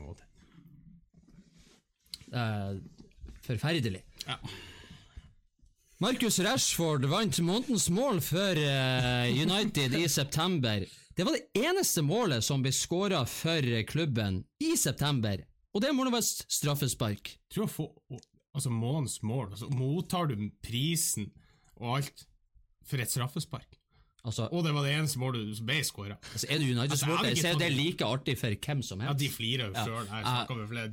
[2.33, 2.73] Eh,
[3.47, 4.03] forferdelig.
[4.27, 4.39] Ja.
[5.99, 10.87] Marcus Rashford vant månedens mål for eh, United i september.
[11.19, 15.43] Det var det eneste målet som ble skåra for klubben i september,
[15.75, 17.33] og det målet var et straffespark.
[17.51, 18.21] Tror jeg får
[18.55, 20.35] altså månens mål, altså mottar du
[20.65, 21.29] prisen
[21.77, 22.25] og alt
[22.89, 23.79] for et straffespark?
[24.27, 26.17] Altså, Og det var det eneste målet du ble skåra.
[26.33, 29.13] altså Er du Altså, United-supporter, hadde så er det like artig for hvem som helst.
[29.13, 29.73] Ja, de flirer jo.
[29.73, 29.91] Ja, de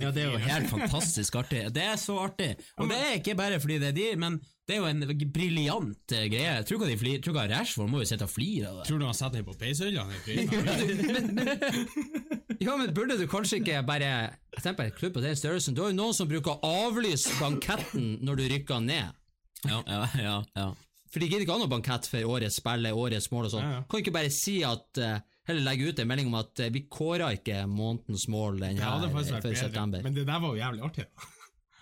[0.06, 1.62] Ja, det er jo helt fantastisk artig.
[1.76, 2.52] Det er så artig.
[2.78, 4.34] Og det er ikke bare fordi det er de, men
[4.68, 5.02] det er jo en
[5.34, 6.54] briljant eh, greie.
[6.62, 8.86] Jeg tror ikke tror ikke Rashford må jo sitte og flire av det.
[8.92, 10.04] Tror du han setter den på peishylla?
[12.64, 15.76] Ja, men burde du kanskje ikke bare Jeg tenker på en klubb på den størrelsen.
[15.76, 19.14] Du har jo noen som bruker å avlyse banketten når du rykker ned.
[19.66, 20.68] Ja, ja, ja, ja.
[21.12, 23.66] For de gidder ikke ha noe bankett for årets spill, årets mål og sånn.
[23.66, 23.86] Ja, ja.
[23.92, 26.88] Kan ikke bare si at eh, Heller legge ut en melding om at eh, vi
[26.90, 30.02] kåra ikke månedens mål den her vært før september.
[30.02, 31.06] Men det der var jo jævlig artig.
[31.06, 31.30] da.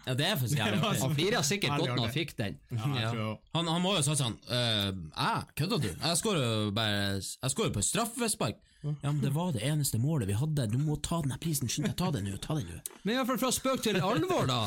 [0.05, 1.01] Ja det er faktisk jævlig artig.
[1.01, 2.59] Han flira sikkert godt når han fikk den.
[2.75, 3.11] Ja,
[3.55, 5.89] Han, han må jo sagt sånn øh, Æ, kødder du?
[5.93, 8.59] Jeg skårer på straffespark.
[8.83, 10.65] Ja, men det var det eneste målet vi hadde.
[10.67, 11.69] Du må ta den prisen.
[11.71, 12.35] Skynd deg, ta den nå.
[12.43, 12.81] Ta den nå.
[13.03, 14.65] Men i hvert fall fra spøk til alvor, da.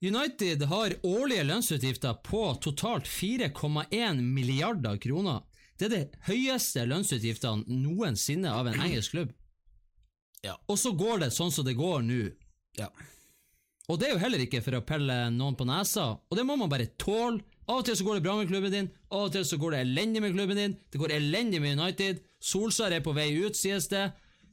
[0.00, 5.42] United har årlige lønnsutgifter på totalt 4,1 milliarder kroner.
[5.76, 9.34] Det er det høyeste lønnsutgiftene noensinne av en engelsk klubb.
[10.44, 10.54] Ja.
[10.70, 12.22] Og så går det sånn som det går nå.
[12.80, 12.88] Ja.
[13.86, 16.56] Og det er jo heller ikke for å pelle noen på nesa, og det må
[16.58, 17.42] man bare tåle.
[17.66, 19.74] Av og til så går det bra med klubben din, av og til så går
[19.74, 20.74] det elendig med klubben din.
[20.90, 22.20] Det går elendig med United.
[22.42, 24.04] Solskjær er på vei ut, sies det.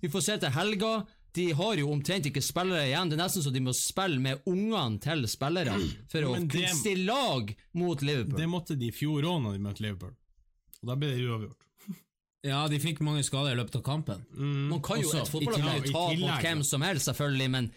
[0.01, 0.93] Vi får se til helga.
[1.33, 3.09] De har jo omtrent ikke spillere igjen.
[3.09, 5.77] Det er nesten så de må spille med ungene til spillere
[6.11, 8.37] for å kunne stille lag mot Liverpool.
[8.37, 10.13] Det måtte de i fjor òg når de møtte Liverpool.
[10.81, 11.59] Og da ble det uavgjort.
[12.43, 14.25] Ja, de fikk mange skader i løpet av kampen.
[14.35, 17.69] Man kan jo, Også, et fotballag jo ta mot hvem som helst, selvfølgelig, men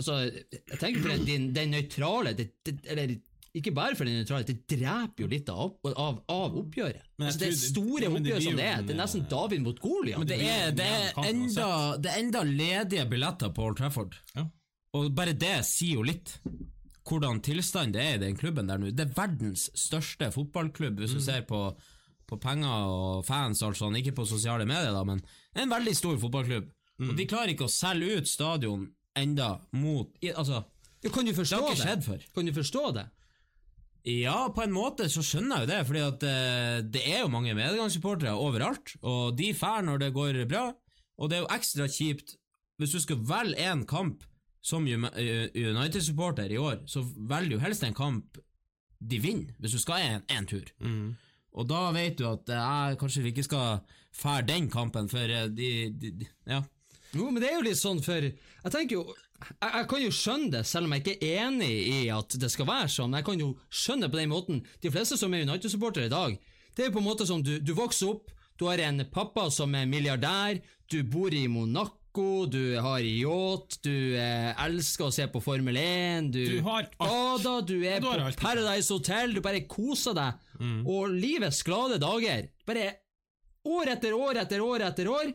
[0.00, 3.16] altså, jeg tenker på den, den, den nøytrale det, det, Eller
[3.56, 7.06] ikke bare for den nøytrale, det dreper jo litt av, av, av oppgjøret.
[7.16, 10.20] Altså, det er store oppgjør som det er, det er nesten David mot Goliat.
[10.20, 14.18] Men det er, det er, enda, det er enda ledige billetter på Old Trafford.
[14.36, 14.44] Ja.
[14.96, 16.36] Og bare det sier jo litt
[17.06, 18.90] hvordan tilstanden det er i den klubben der nå.
[18.92, 21.60] Det er verdens største fotballklubb, hvis du ser på,
[22.26, 25.22] på penger og fans altså, ikke på sosiale medier, da, men
[25.56, 26.68] en veldig stor fotballklubb.
[27.06, 28.86] Og de klarer ikke å selge ut stadion
[29.16, 30.62] enda mot i, Altså,
[31.04, 32.22] Ja, kan du forstå det har ikke skjedd før.
[32.34, 33.06] Kan du forstå det?
[34.06, 37.30] Ja, på en måte så skjønner jeg jo det, fordi at eh, det er jo
[37.32, 40.68] mange medgangssupportere overalt, og de drar når det går bra,
[41.18, 42.36] og det er jo ekstra kjipt
[42.78, 44.22] hvis du skal velge én kamp
[44.66, 48.38] som eh, United-supporter i år, så velger du helst en kamp
[49.00, 50.66] de vinner, hvis du skal en, en tur.
[51.56, 53.80] Og da vet du at jeg kanskje ikke skal
[54.16, 56.62] fære den kampen, for eh, de, de, de Ja.
[57.18, 60.12] Jo, men det er jo litt sånn, for jeg tenker jo jeg, jeg kan jo
[60.16, 63.12] skjønne det, selv om jeg ikke er enig i at det skal være sånn.
[63.18, 64.62] Jeg kan jo skjønne det på den måten.
[64.80, 66.38] De fleste som er United-supportere i dag,
[66.76, 69.74] det er på en måte som du, du vokser opp, du har en pappa som
[69.76, 70.56] er milliardær,
[70.88, 76.30] du bor i Monaco, du har yacht, du eh, elsker å se på Formel 1,
[76.32, 76.96] du, Du har alt.
[76.96, 78.30] bader, du er du på.
[78.40, 80.40] Paradise Hotel, du bare koser deg,
[80.88, 82.48] og livets glade dager.
[82.64, 82.86] Bare
[83.68, 85.34] år etter år etter år etter år.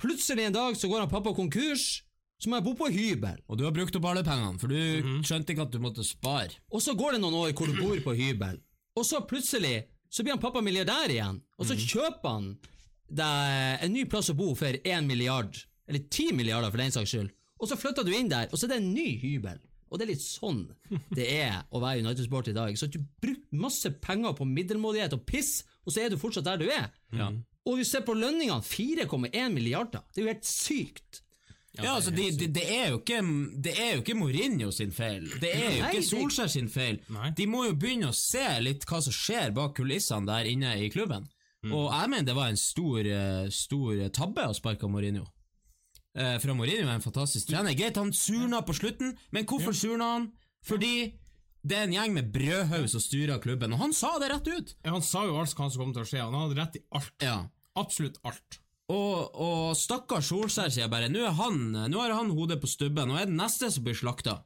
[0.00, 2.02] Plutselig en dag så går han pappa konkurs,
[2.40, 3.40] så må jeg bo på hybel.
[3.52, 6.56] Og du har brukt opp alle pengene, for du skjønte ikke at du måtte spare.
[6.72, 8.60] Og så går det noen år hvor du bor på hybel,
[8.96, 12.48] og så plutselig så blir han pappa milliardær igjen, og så kjøper han
[13.10, 15.54] deg en ny plass å bo for én milliard,
[15.86, 17.30] eller ti milliarder for den saks skyld,
[17.60, 19.60] og så flytter du inn der, og så er det en ny hybel.
[19.90, 20.60] Og det er litt sånn
[21.18, 22.76] det er å være United-sport i dag.
[22.78, 26.46] Så at du bruker masse penger på middelmådighet og piss, og så er du fortsatt
[26.46, 26.92] der du er.
[27.68, 30.04] Og vi ser på lønningene, 4,1 milliarder.
[30.14, 31.20] Det er jo helt sykt.
[31.78, 33.20] Ja, altså, de, de, det, er jo ikke,
[33.62, 35.28] det er jo ikke Mourinho sin feil.
[35.40, 36.98] Det er jo Nei, ikke Solskjær sin feil.
[37.14, 37.30] Nei.
[37.38, 40.88] De må jo begynne å se litt hva som skjer bak kulissene der inne i
[40.92, 41.28] klubben.
[41.68, 45.26] Og jeg mener det var en stor, eh, stor tabbe å sparke Mourinho.
[46.16, 47.76] Eh, For Mourinho er en fantastisk trener.
[47.76, 50.30] Greit, han surna på slutten, men hvorfor surna han?
[50.64, 51.12] Fordi
[51.62, 54.74] det er en gjeng med brødhaug som styrer klubben, og han sa det rett ut.
[54.84, 56.84] Ja, Han sa jo alt hva som kom til å skje, han hadde rett i
[56.96, 57.14] alt.
[57.24, 57.36] Ja.
[57.80, 58.60] Absolutt alt.
[58.90, 61.60] Og, og stakkars Solskjær sier bare Nå er han
[61.92, 64.40] Nå har han hodet på stubben, og er den neste som blir slakta.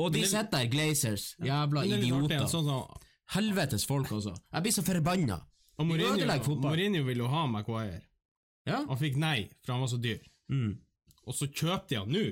[0.00, 1.30] Og de sitter der, Glazers.
[1.40, 2.50] Jævla Men det er litt artig, idioter.
[2.52, 4.34] Sånn som, Helvetes folk, altså.
[4.50, 5.38] Jeg blir så forbanna.
[5.78, 6.72] og Mourinho, fotball.
[6.74, 8.02] Mourinho ville jo ha Maguire.
[8.68, 8.82] Ja.
[8.88, 10.24] Han fikk nei, for han var så dyr.
[10.52, 10.72] Mm.
[11.24, 12.24] Og så kjøpte de han nå.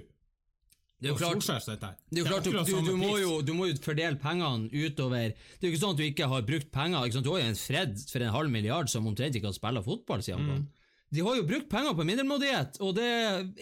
[0.99, 3.77] Det er jo klart, er jo klart du, du, du, må jo, du må jo
[3.79, 7.21] fordele pengene utover Det er jo ikke sånn at du ikke har brukt penger.
[7.23, 10.25] Du har jo en Fred for en halv milliard som omtrent ikke har spilt fotball
[10.27, 10.67] siden han kom.
[11.15, 13.13] De har jo brukt penger på middelmådighet, og det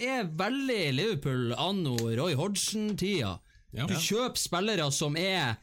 [0.03, 3.37] er veldig Liverpool anno Roy Hodgson-tida.
[3.76, 3.87] Ja.
[3.87, 5.59] Du kjøper spillere som er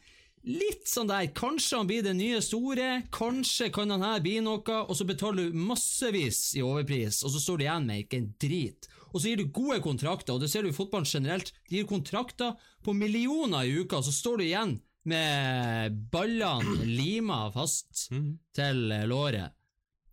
[0.48, 4.80] litt sånn der Kanskje han blir det nye store, kanskje kan han her bli noe,
[4.84, 8.32] og så betaler du massevis i overpris, og så står du igjen med ikke en
[8.46, 8.90] drit.
[9.14, 11.53] Og så gir du gode kontrakter, og det ser du i fotballen generelt.
[11.70, 18.07] De gir kontrakter på millioner i uka, så står du igjen med ballene lima fast
[18.55, 19.53] til eh, låret.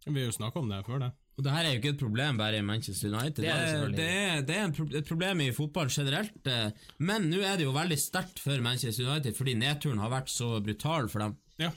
[0.07, 1.11] Vi har jo snakka om det før, det.
[1.39, 3.39] Og det her er jo ikke et problem bare i Manchester United.
[3.41, 3.97] Det er det det, selvfølgelig.
[3.97, 7.57] det er, det er en pro et problem i fotball generelt, eh, men nå er
[7.57, 11.39] det jo veldig sterkt for Manchester United fordi nedturen har vært så brutal for dem.
[11.63, 11.71] Ja.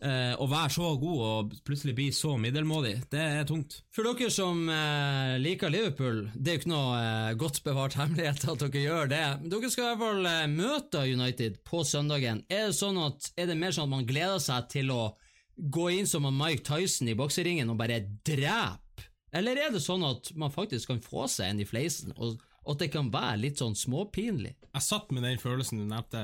[0.00, 3.82] Eh, å være så god og plutselig bli så middelmådig, det er tungt.
[3.92, 8.46] For dere som eh, liker Liverpool, det er jo ikke noe eh, godt bevart hemmelighet
[8.48, 9.24] at dere gjør det.
[9.52, 12.40] Dere skal i hvert fall eh, møte United på søndagen.
[12.48, 15.02] Er det sånn at, er det mer sånn at man gleder seg til å
[15.60, 19.10] gå inn som Mike Tyson i bokseringen og bare drepe?
[19.36, 22.40] Eller er det sånn at man faktisk kan få seg en i fleisen, og
[22.70, 24.52] og at det kan være litt sånn småpinlig?
[24.68, 26.22] Jeg satt med den følelsen du nevnte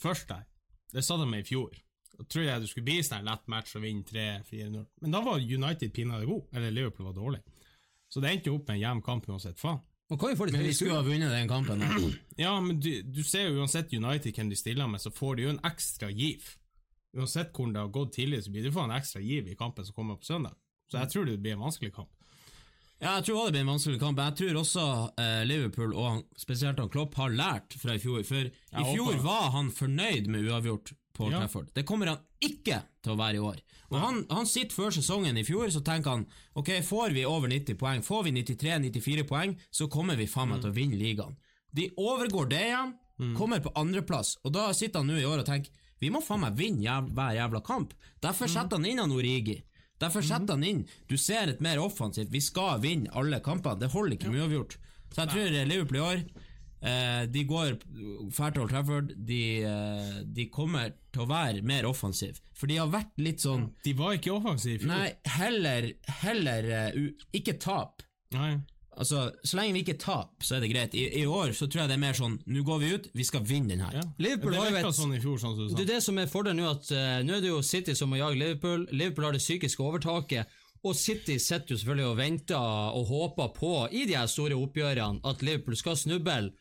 [0.00, 0.46] først der.
[0.94, 1.74] Det satt jeg med i fjor.
[2.14, 4.84] Da tror jeg det skulle bli sånn lett match og vinne 3-4-0.
[5.02, 7.40] Men da var United pinadø god, eller Liverpool var dårlig.
[8.08, 9.58] Så det endte jo opp med en jevn kamp uansett.
[9.58, 9.80] Faen.
[10.10, 10.18] Jo
[10.52, 11.82] Men vi skulle ha vunnet den kampen.
[12.36, 15.46] Ja, men du, du ser jo uansett United hvem de stiller med, så får de
[15.46, 16.44] jo en ekstra giv.
[17.16, 19.86] Uansett hvordan det har gått tidligere, så blir det få en ekstra giv i kampen
[19.86, 20.54] som kommer på søndag.
[20.90, 22.12] Så jeg tror det blir en vanskelig kamp.
[23.04, 24.20] Ja, jeg tror også det blir en vanskelig kamp.
[24.24, 24.84] Jeg tror også
[25.20, 28.22] eh, Liverpool, og spesielt han Klopp, har lært fra i fjor.
[28.24, 31.42] For i fjor var han fornøyd med uavgjort på Ja.
[31.44, 31.68] Trafford.
[31.76, 33.60] Det kommer han ikke til å være i år.
[33.92, 36.24] Og han, han sitter før sesongen i fjor, så tenker han
[36.58, 40.64] ok, får vi over 90 poeng, får vi 93-94 poeng, så kommer vi faen meg
[40.64, 41.36] til å vinne ligaen.
[41.70, 42.96] De overgår det igjen,
[43.38, 45.70] kommer på andreplass, og da sitter han nå i år og tenker
[46.02, 47.92] vi må faen meg vinne jæv hver jævla kamp.
[48.20, 49.60] Derfor setter han inn han Origi.
[50.02, 52.32] Derfor setter han inn Du ser et mer offensivt.
[52.32, 53.78] Vi skal vinne alle kampene.
[53.80, 54.76] Det holder ikke med uavgjort.
[55.14, 56.22] Så jeg tror eh, Liverpool i år
[56.90, 57.76] eh, De går
[58.34, 59.14] fælt til Trafford.
[59.30, 62.40] De, eh, de kommer til å være mer offensive.
[62.58, 64.90] For de har vært litt sånn De var ikke offensive i fjor.
[64.90, 65.90] Nei, heller,
[66.24, 66.70] heller
[67.34, 68.02] ikke tap.
[68.34, 68.56] Nei.
[68.96, 70.94] Altså, Så lenge vi ikke taper, så er det greit.
[70.94, 73.24] I, I år så tror jeg det er mer sånn Nå går vi ut, vi
[73.26, 73.96] skal vinne den her.
[73.98, 74.04] Ja.
[74.18, 76.18] Liverpool det har jo et- sånn i fjor, sånn som du Det er det som
[76.18, 78.86] er fordelen nå, at uh, nå er det jo City som må jage Liverpool.
[78.92, 80.46] Liverpool har det psykiske overtaket,
[80.84, 85.20] og City sitter jo selvfølgelig og venter og håper på, i de her store oppgjørene,
[85.24, 86.52] at Liverpool skal snuble.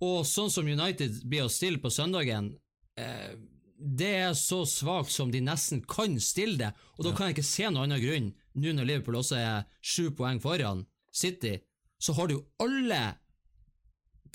[0.00, 2.54] Og sånn som United blir å stille på søndagen,
[2.98, 3.36] uh,
[3.78, 7.44] det er så svakt som de nesten kan stille det, og da kan jeg ikke
[7.50, 11.58] se noen annen grunn, nå når Liverpool også er sju poeng foran City,
[11.98, 13.02] så har du jo alle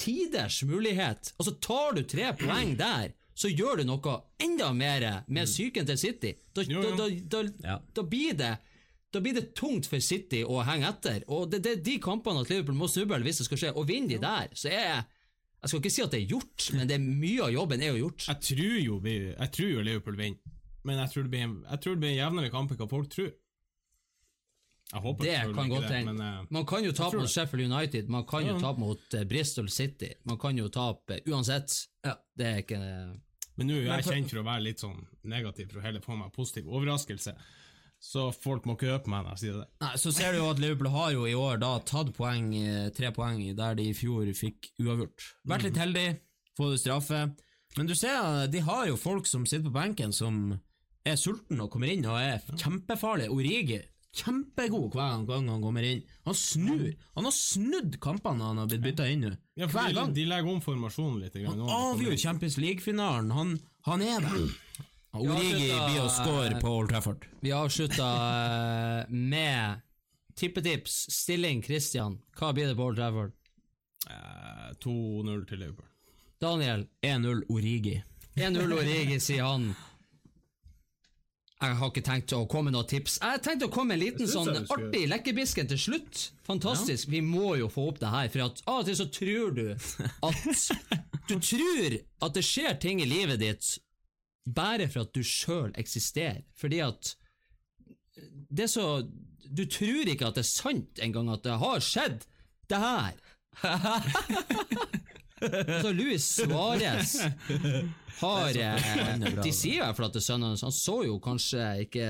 [0.02, 1.34] tiders mulighet.
[1.38, 6.00] Altså Tar du tre poeng der, så gjør du noe enda mer med psyken til
[6.00, 6.34] City.
[6.56, 8.52] Da, da, da, da, blir det
[9.12, 11.26] da blir det tungt for City å henge etter.
[11.28, 13.74] Og det det er de kampene at Liverpool må snuble hvis det skal skje.
[13.76, 15.04] Og vinner de der, så er
[15.62, 17.92] Jeg skal ikke si at det er gjort, men det er mye av jobben er
[17.92, 18.24] jo gjort.
[18.32, 21.82] Jeg tror jo, jeg tror jo Liverpool vinner, men jeg tror det blir en, jeg
[21.84, 23.28] tror det blir en jevnere kamp enn hva folk tror.
[24.92, 26.26] Det kan godt hende.
[26.42, 27.30] eh, Man kan jo tape mot.
[27.30, 30.10] Sheffield United, man kan jo tape mot uh, Bristol City.
[30.26, 31.88] Man kan jo tape uansett.
[32.04, 32.80] Det er ikke
[33.58, 36.00] Men nå er jeg for- kjent for å være litt sånn negativ for å heller
[36.02, 37.36] få meg positiv overraskelse.
[38.02, 39.68] Så folk må ikke på meg når jeg sier det.
[39.82, 42.48] Nei, Så ser du jo at Liverpool har jo i år da tatt poeng,
[42.98, 45.22] tre poeng der de i fjor fikk uavgjort.
[45.48, 46.08] Vært litt heldig,
[46.58, 47.36] fått straffe.
[47.78, 50.60] Men du ser, de har jo folk som sitter på benken som
[51.06, 53.30] er sulten og kommer inn og er kjempefarlig.
[53.30, 53.78] Origi,
[54.14, 56.02] kjempegod hver gang- han kommer inn.
[56.26, 56.94] Han snur.
[57.16, 59.32] Han har snudd kampene han har blitt bytta inn nå.
[59.56, 60.14] Ja, Hver de, gang.
[60.14, 61.34] de legger om formasjonen litt.
[61.34, 62.18] Grann, Han kommer avgjør.
[62.20, 63.32] Champions League-finalen.
[63.32, 64.50] Han, han er der.
[65.14, 67.26] Origi blir å score på Old Trafford.
[67.44, 68.08] Vi avslutta
[69.06, 69.82] eh, med
[70.40, 71.08] tippetips.
[71.12, 72.20] Stilling Christian.
[72.40, 73.34] Hva blir det på Old Trafford?
[74.10, 75.88] Eh, 2-0 til Liverpool.
[76.42, 76.88] Daniel.
[77.04, 77.98] 1-0 Origi.
[78.40, 79.74] 1-0 Origi, sier han.
[81.62, 83.20] Jeg har ikke tenkt å komme med noen tips.
[83.22, 86.22] Jeg tenkte å komme med en liten sånn artig lekkerbisken til slutt.
[86.48, 87.10] Fantastisk.
[87.12, 89.68] Vi må jo få opp det her, for at av og til så tror du
[89.70, 90.48] at
[91.30, 93.76] Du tror at det skjer ting i livet ditt
[94.50, 96.42] bare for at du sjøl eksisterer.
[96.58, 97.14] Fordi at
[98.50, 98.88] det er så
[99.46, 102.26] Du tror ikke at det er sant engang at det har skjedd,
[102.72, 103.14] det her.
[105.42, 107.16] altså, Luis Suárez
[108.22, 110.64] har eh, De sier i hvert fall at det er sønnen hans.
[110.68, 112.08] Han så jo kanskje ikke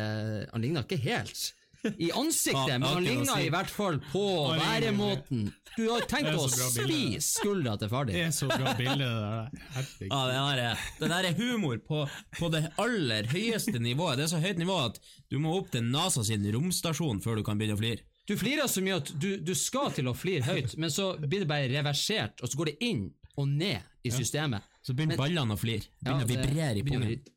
[0.52, 1.52] Han ligna ikke helt
[1.98, 4.24] i ansiktet, men han ligna i hvert fall på
[4.54, 5.48] væremåten.
[5.78, 10.10] Du har tenkt å svi skuldra til far Det er så bra bilde, det der.
[10.12, 12.04] Ja, det er, det der er humor på,
[12.38, 14.20] på det aller høyeste nivået.
[14.20, 15.00] Det er så høyt nivå at
[15.32, 18.06] du må opp til NASA sin romstasjon før du kan begynne å flire.
[18.30, 21.44] Du flirer så mye at du, du skal til å flire høyt, men så blir
[21.44, 23.08] det bare reversert, og så går det inn
[23.38, 24.66] og ned i systemet.
[24.82, 25.88] Så begynner ballene å flire.
[26.02, 27.22] Begynner Ja, å vibrere i pungen.
[27.22, 27.32] Du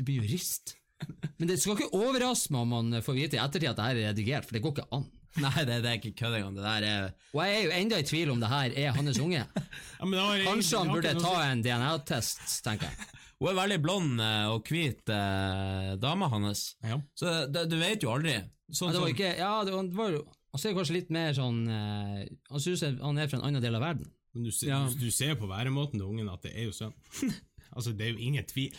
[0.00, 0.74] Det blir jo rist.
[1.38, 3.96] Men det skal ikke overraske meg om man får vite i ettertid at det her
[3.96, 5.08] er redigert, for det går ikke an.
[5.44, 6.58] Nei, det, det er ikke kødd engang.
[6.66, 9.46] Er Og jeg er jo enda i tvil om det her er hans unge.
[10.00, 13.08] Ja, men det Kanskje han burde ta en DNA-test, tenker jeg.
[13.40, 16.74] Hun er veldig blond eh, og hvit, eh, dama hans.
[16.84, 16.98] Ja.
[17.16, 18.38] Så det, du vet jo aldri.
[18.72, 20.20] Sånn det var ikke Ja, det var, det
[20.54, 22.20] Han ser kanskje litt mer sånn eh,
[22.52, 24.08] Han synes han er fra en annen del av verden.
[24.34, 24.82] Men du, ser- Ja.
[24.88, 26.92] du, du ser på væremåten til ungen at det er jo sønn.
[27.76, 28.76] altså, det er jo ingen tvil.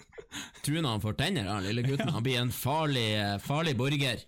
[0.64, 2.10] Tror han får tenner, han lille gutten.
[2.14, 3.08] Han blir en farlig,
[3.44, 4.22] farlig borger.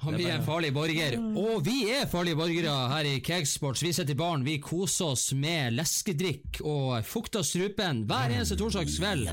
[0.00, 1.18] Han blir en farlig borger.
[1.36, 3.82] Og vi er farlige borgere her i Cakesports.
[3.84, 9.28] Vi sitter i baren, vi koser oss med leskedrikk og fukter strupen hver eneste torsdagskveld.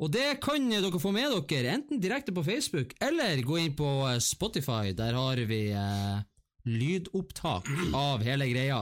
[0.00, 3.90] Og det kan dere få med dere, enten direkte på Facebook, eller gå inn på
[4.24, 4.94] Spotify.
[4.96, 6.24] Der har vi eh,
[6.68, 8.80] lydopptak av hele greia.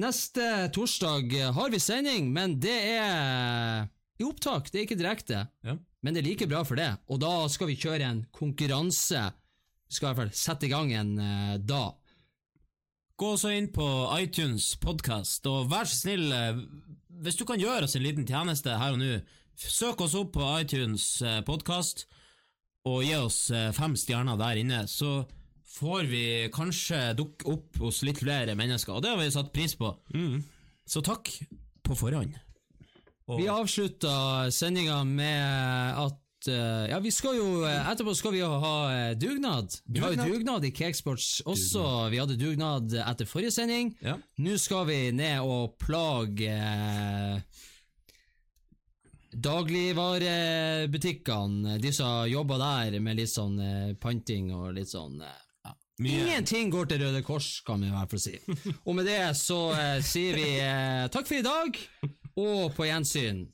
[0.00, 3.88] Neste torsdag eh, har vi sending, men det er
[4.20, 5.42] i opptak, det er ikke direkte.
[5.66, 5.76] Ja.
[6.00, 9.26] Men det er like bra for det, og da skal vi kjøre en konkurranse.
[9.90, 11.82] Vi skal i hvert fall sette i gang en uh, da.
[13.20, 13.86] Gå også inn på
[14.16, 16.62] iTunes podkast, og vær så snill, eh,
[17.20, 19.18] hvis du kan gjøre oss en liten tjeneste her og nå,
[19.60, 21.10] søk oss opp på iTunes
[21.44, 22.06] podkast,
[22.88, 25.26] og gi oss eh, fem stjerner der inne, så
[25.70, 29.74] får vi kanskje dukke opp hos litt flere mennesker, og det har vi satt pris
[29.78, 29.92] på.
[30.90, 31.30] Så takk
[31.86, 32.34] på forhånd.
[33.30, 38.40] Og- Vi avslutta sendinga med at eh, Ja, vi skal jo eh, Etterpå skal vi
[38.40, 39.70] jo ha eh, dugnad.
[39.86, 40.32] Vi har jo Dugnad.
[40.32, 42.08] dugnad i Cakesports også.
[42.10, 43.92] Vi hadde dugnad etter forrige sending.
[44.02, 44.16] Ja.
[44.38, 47.38] Nå skal vi ned og plage eh,
[50.50, 55.38] dagligvarebutikkene, de som jobber der med litt sånn eh, panting og litt sånn eh,
[56.00, 56.16] Mye.
[56.24, 58.38] Ingenting går til Røde Kors, kan vi i hvert fall si.
[58.88, 61.80] Og med det så eh, sier vi eh, takk for i dag,
[62.40, 63.44] og på gjensyn.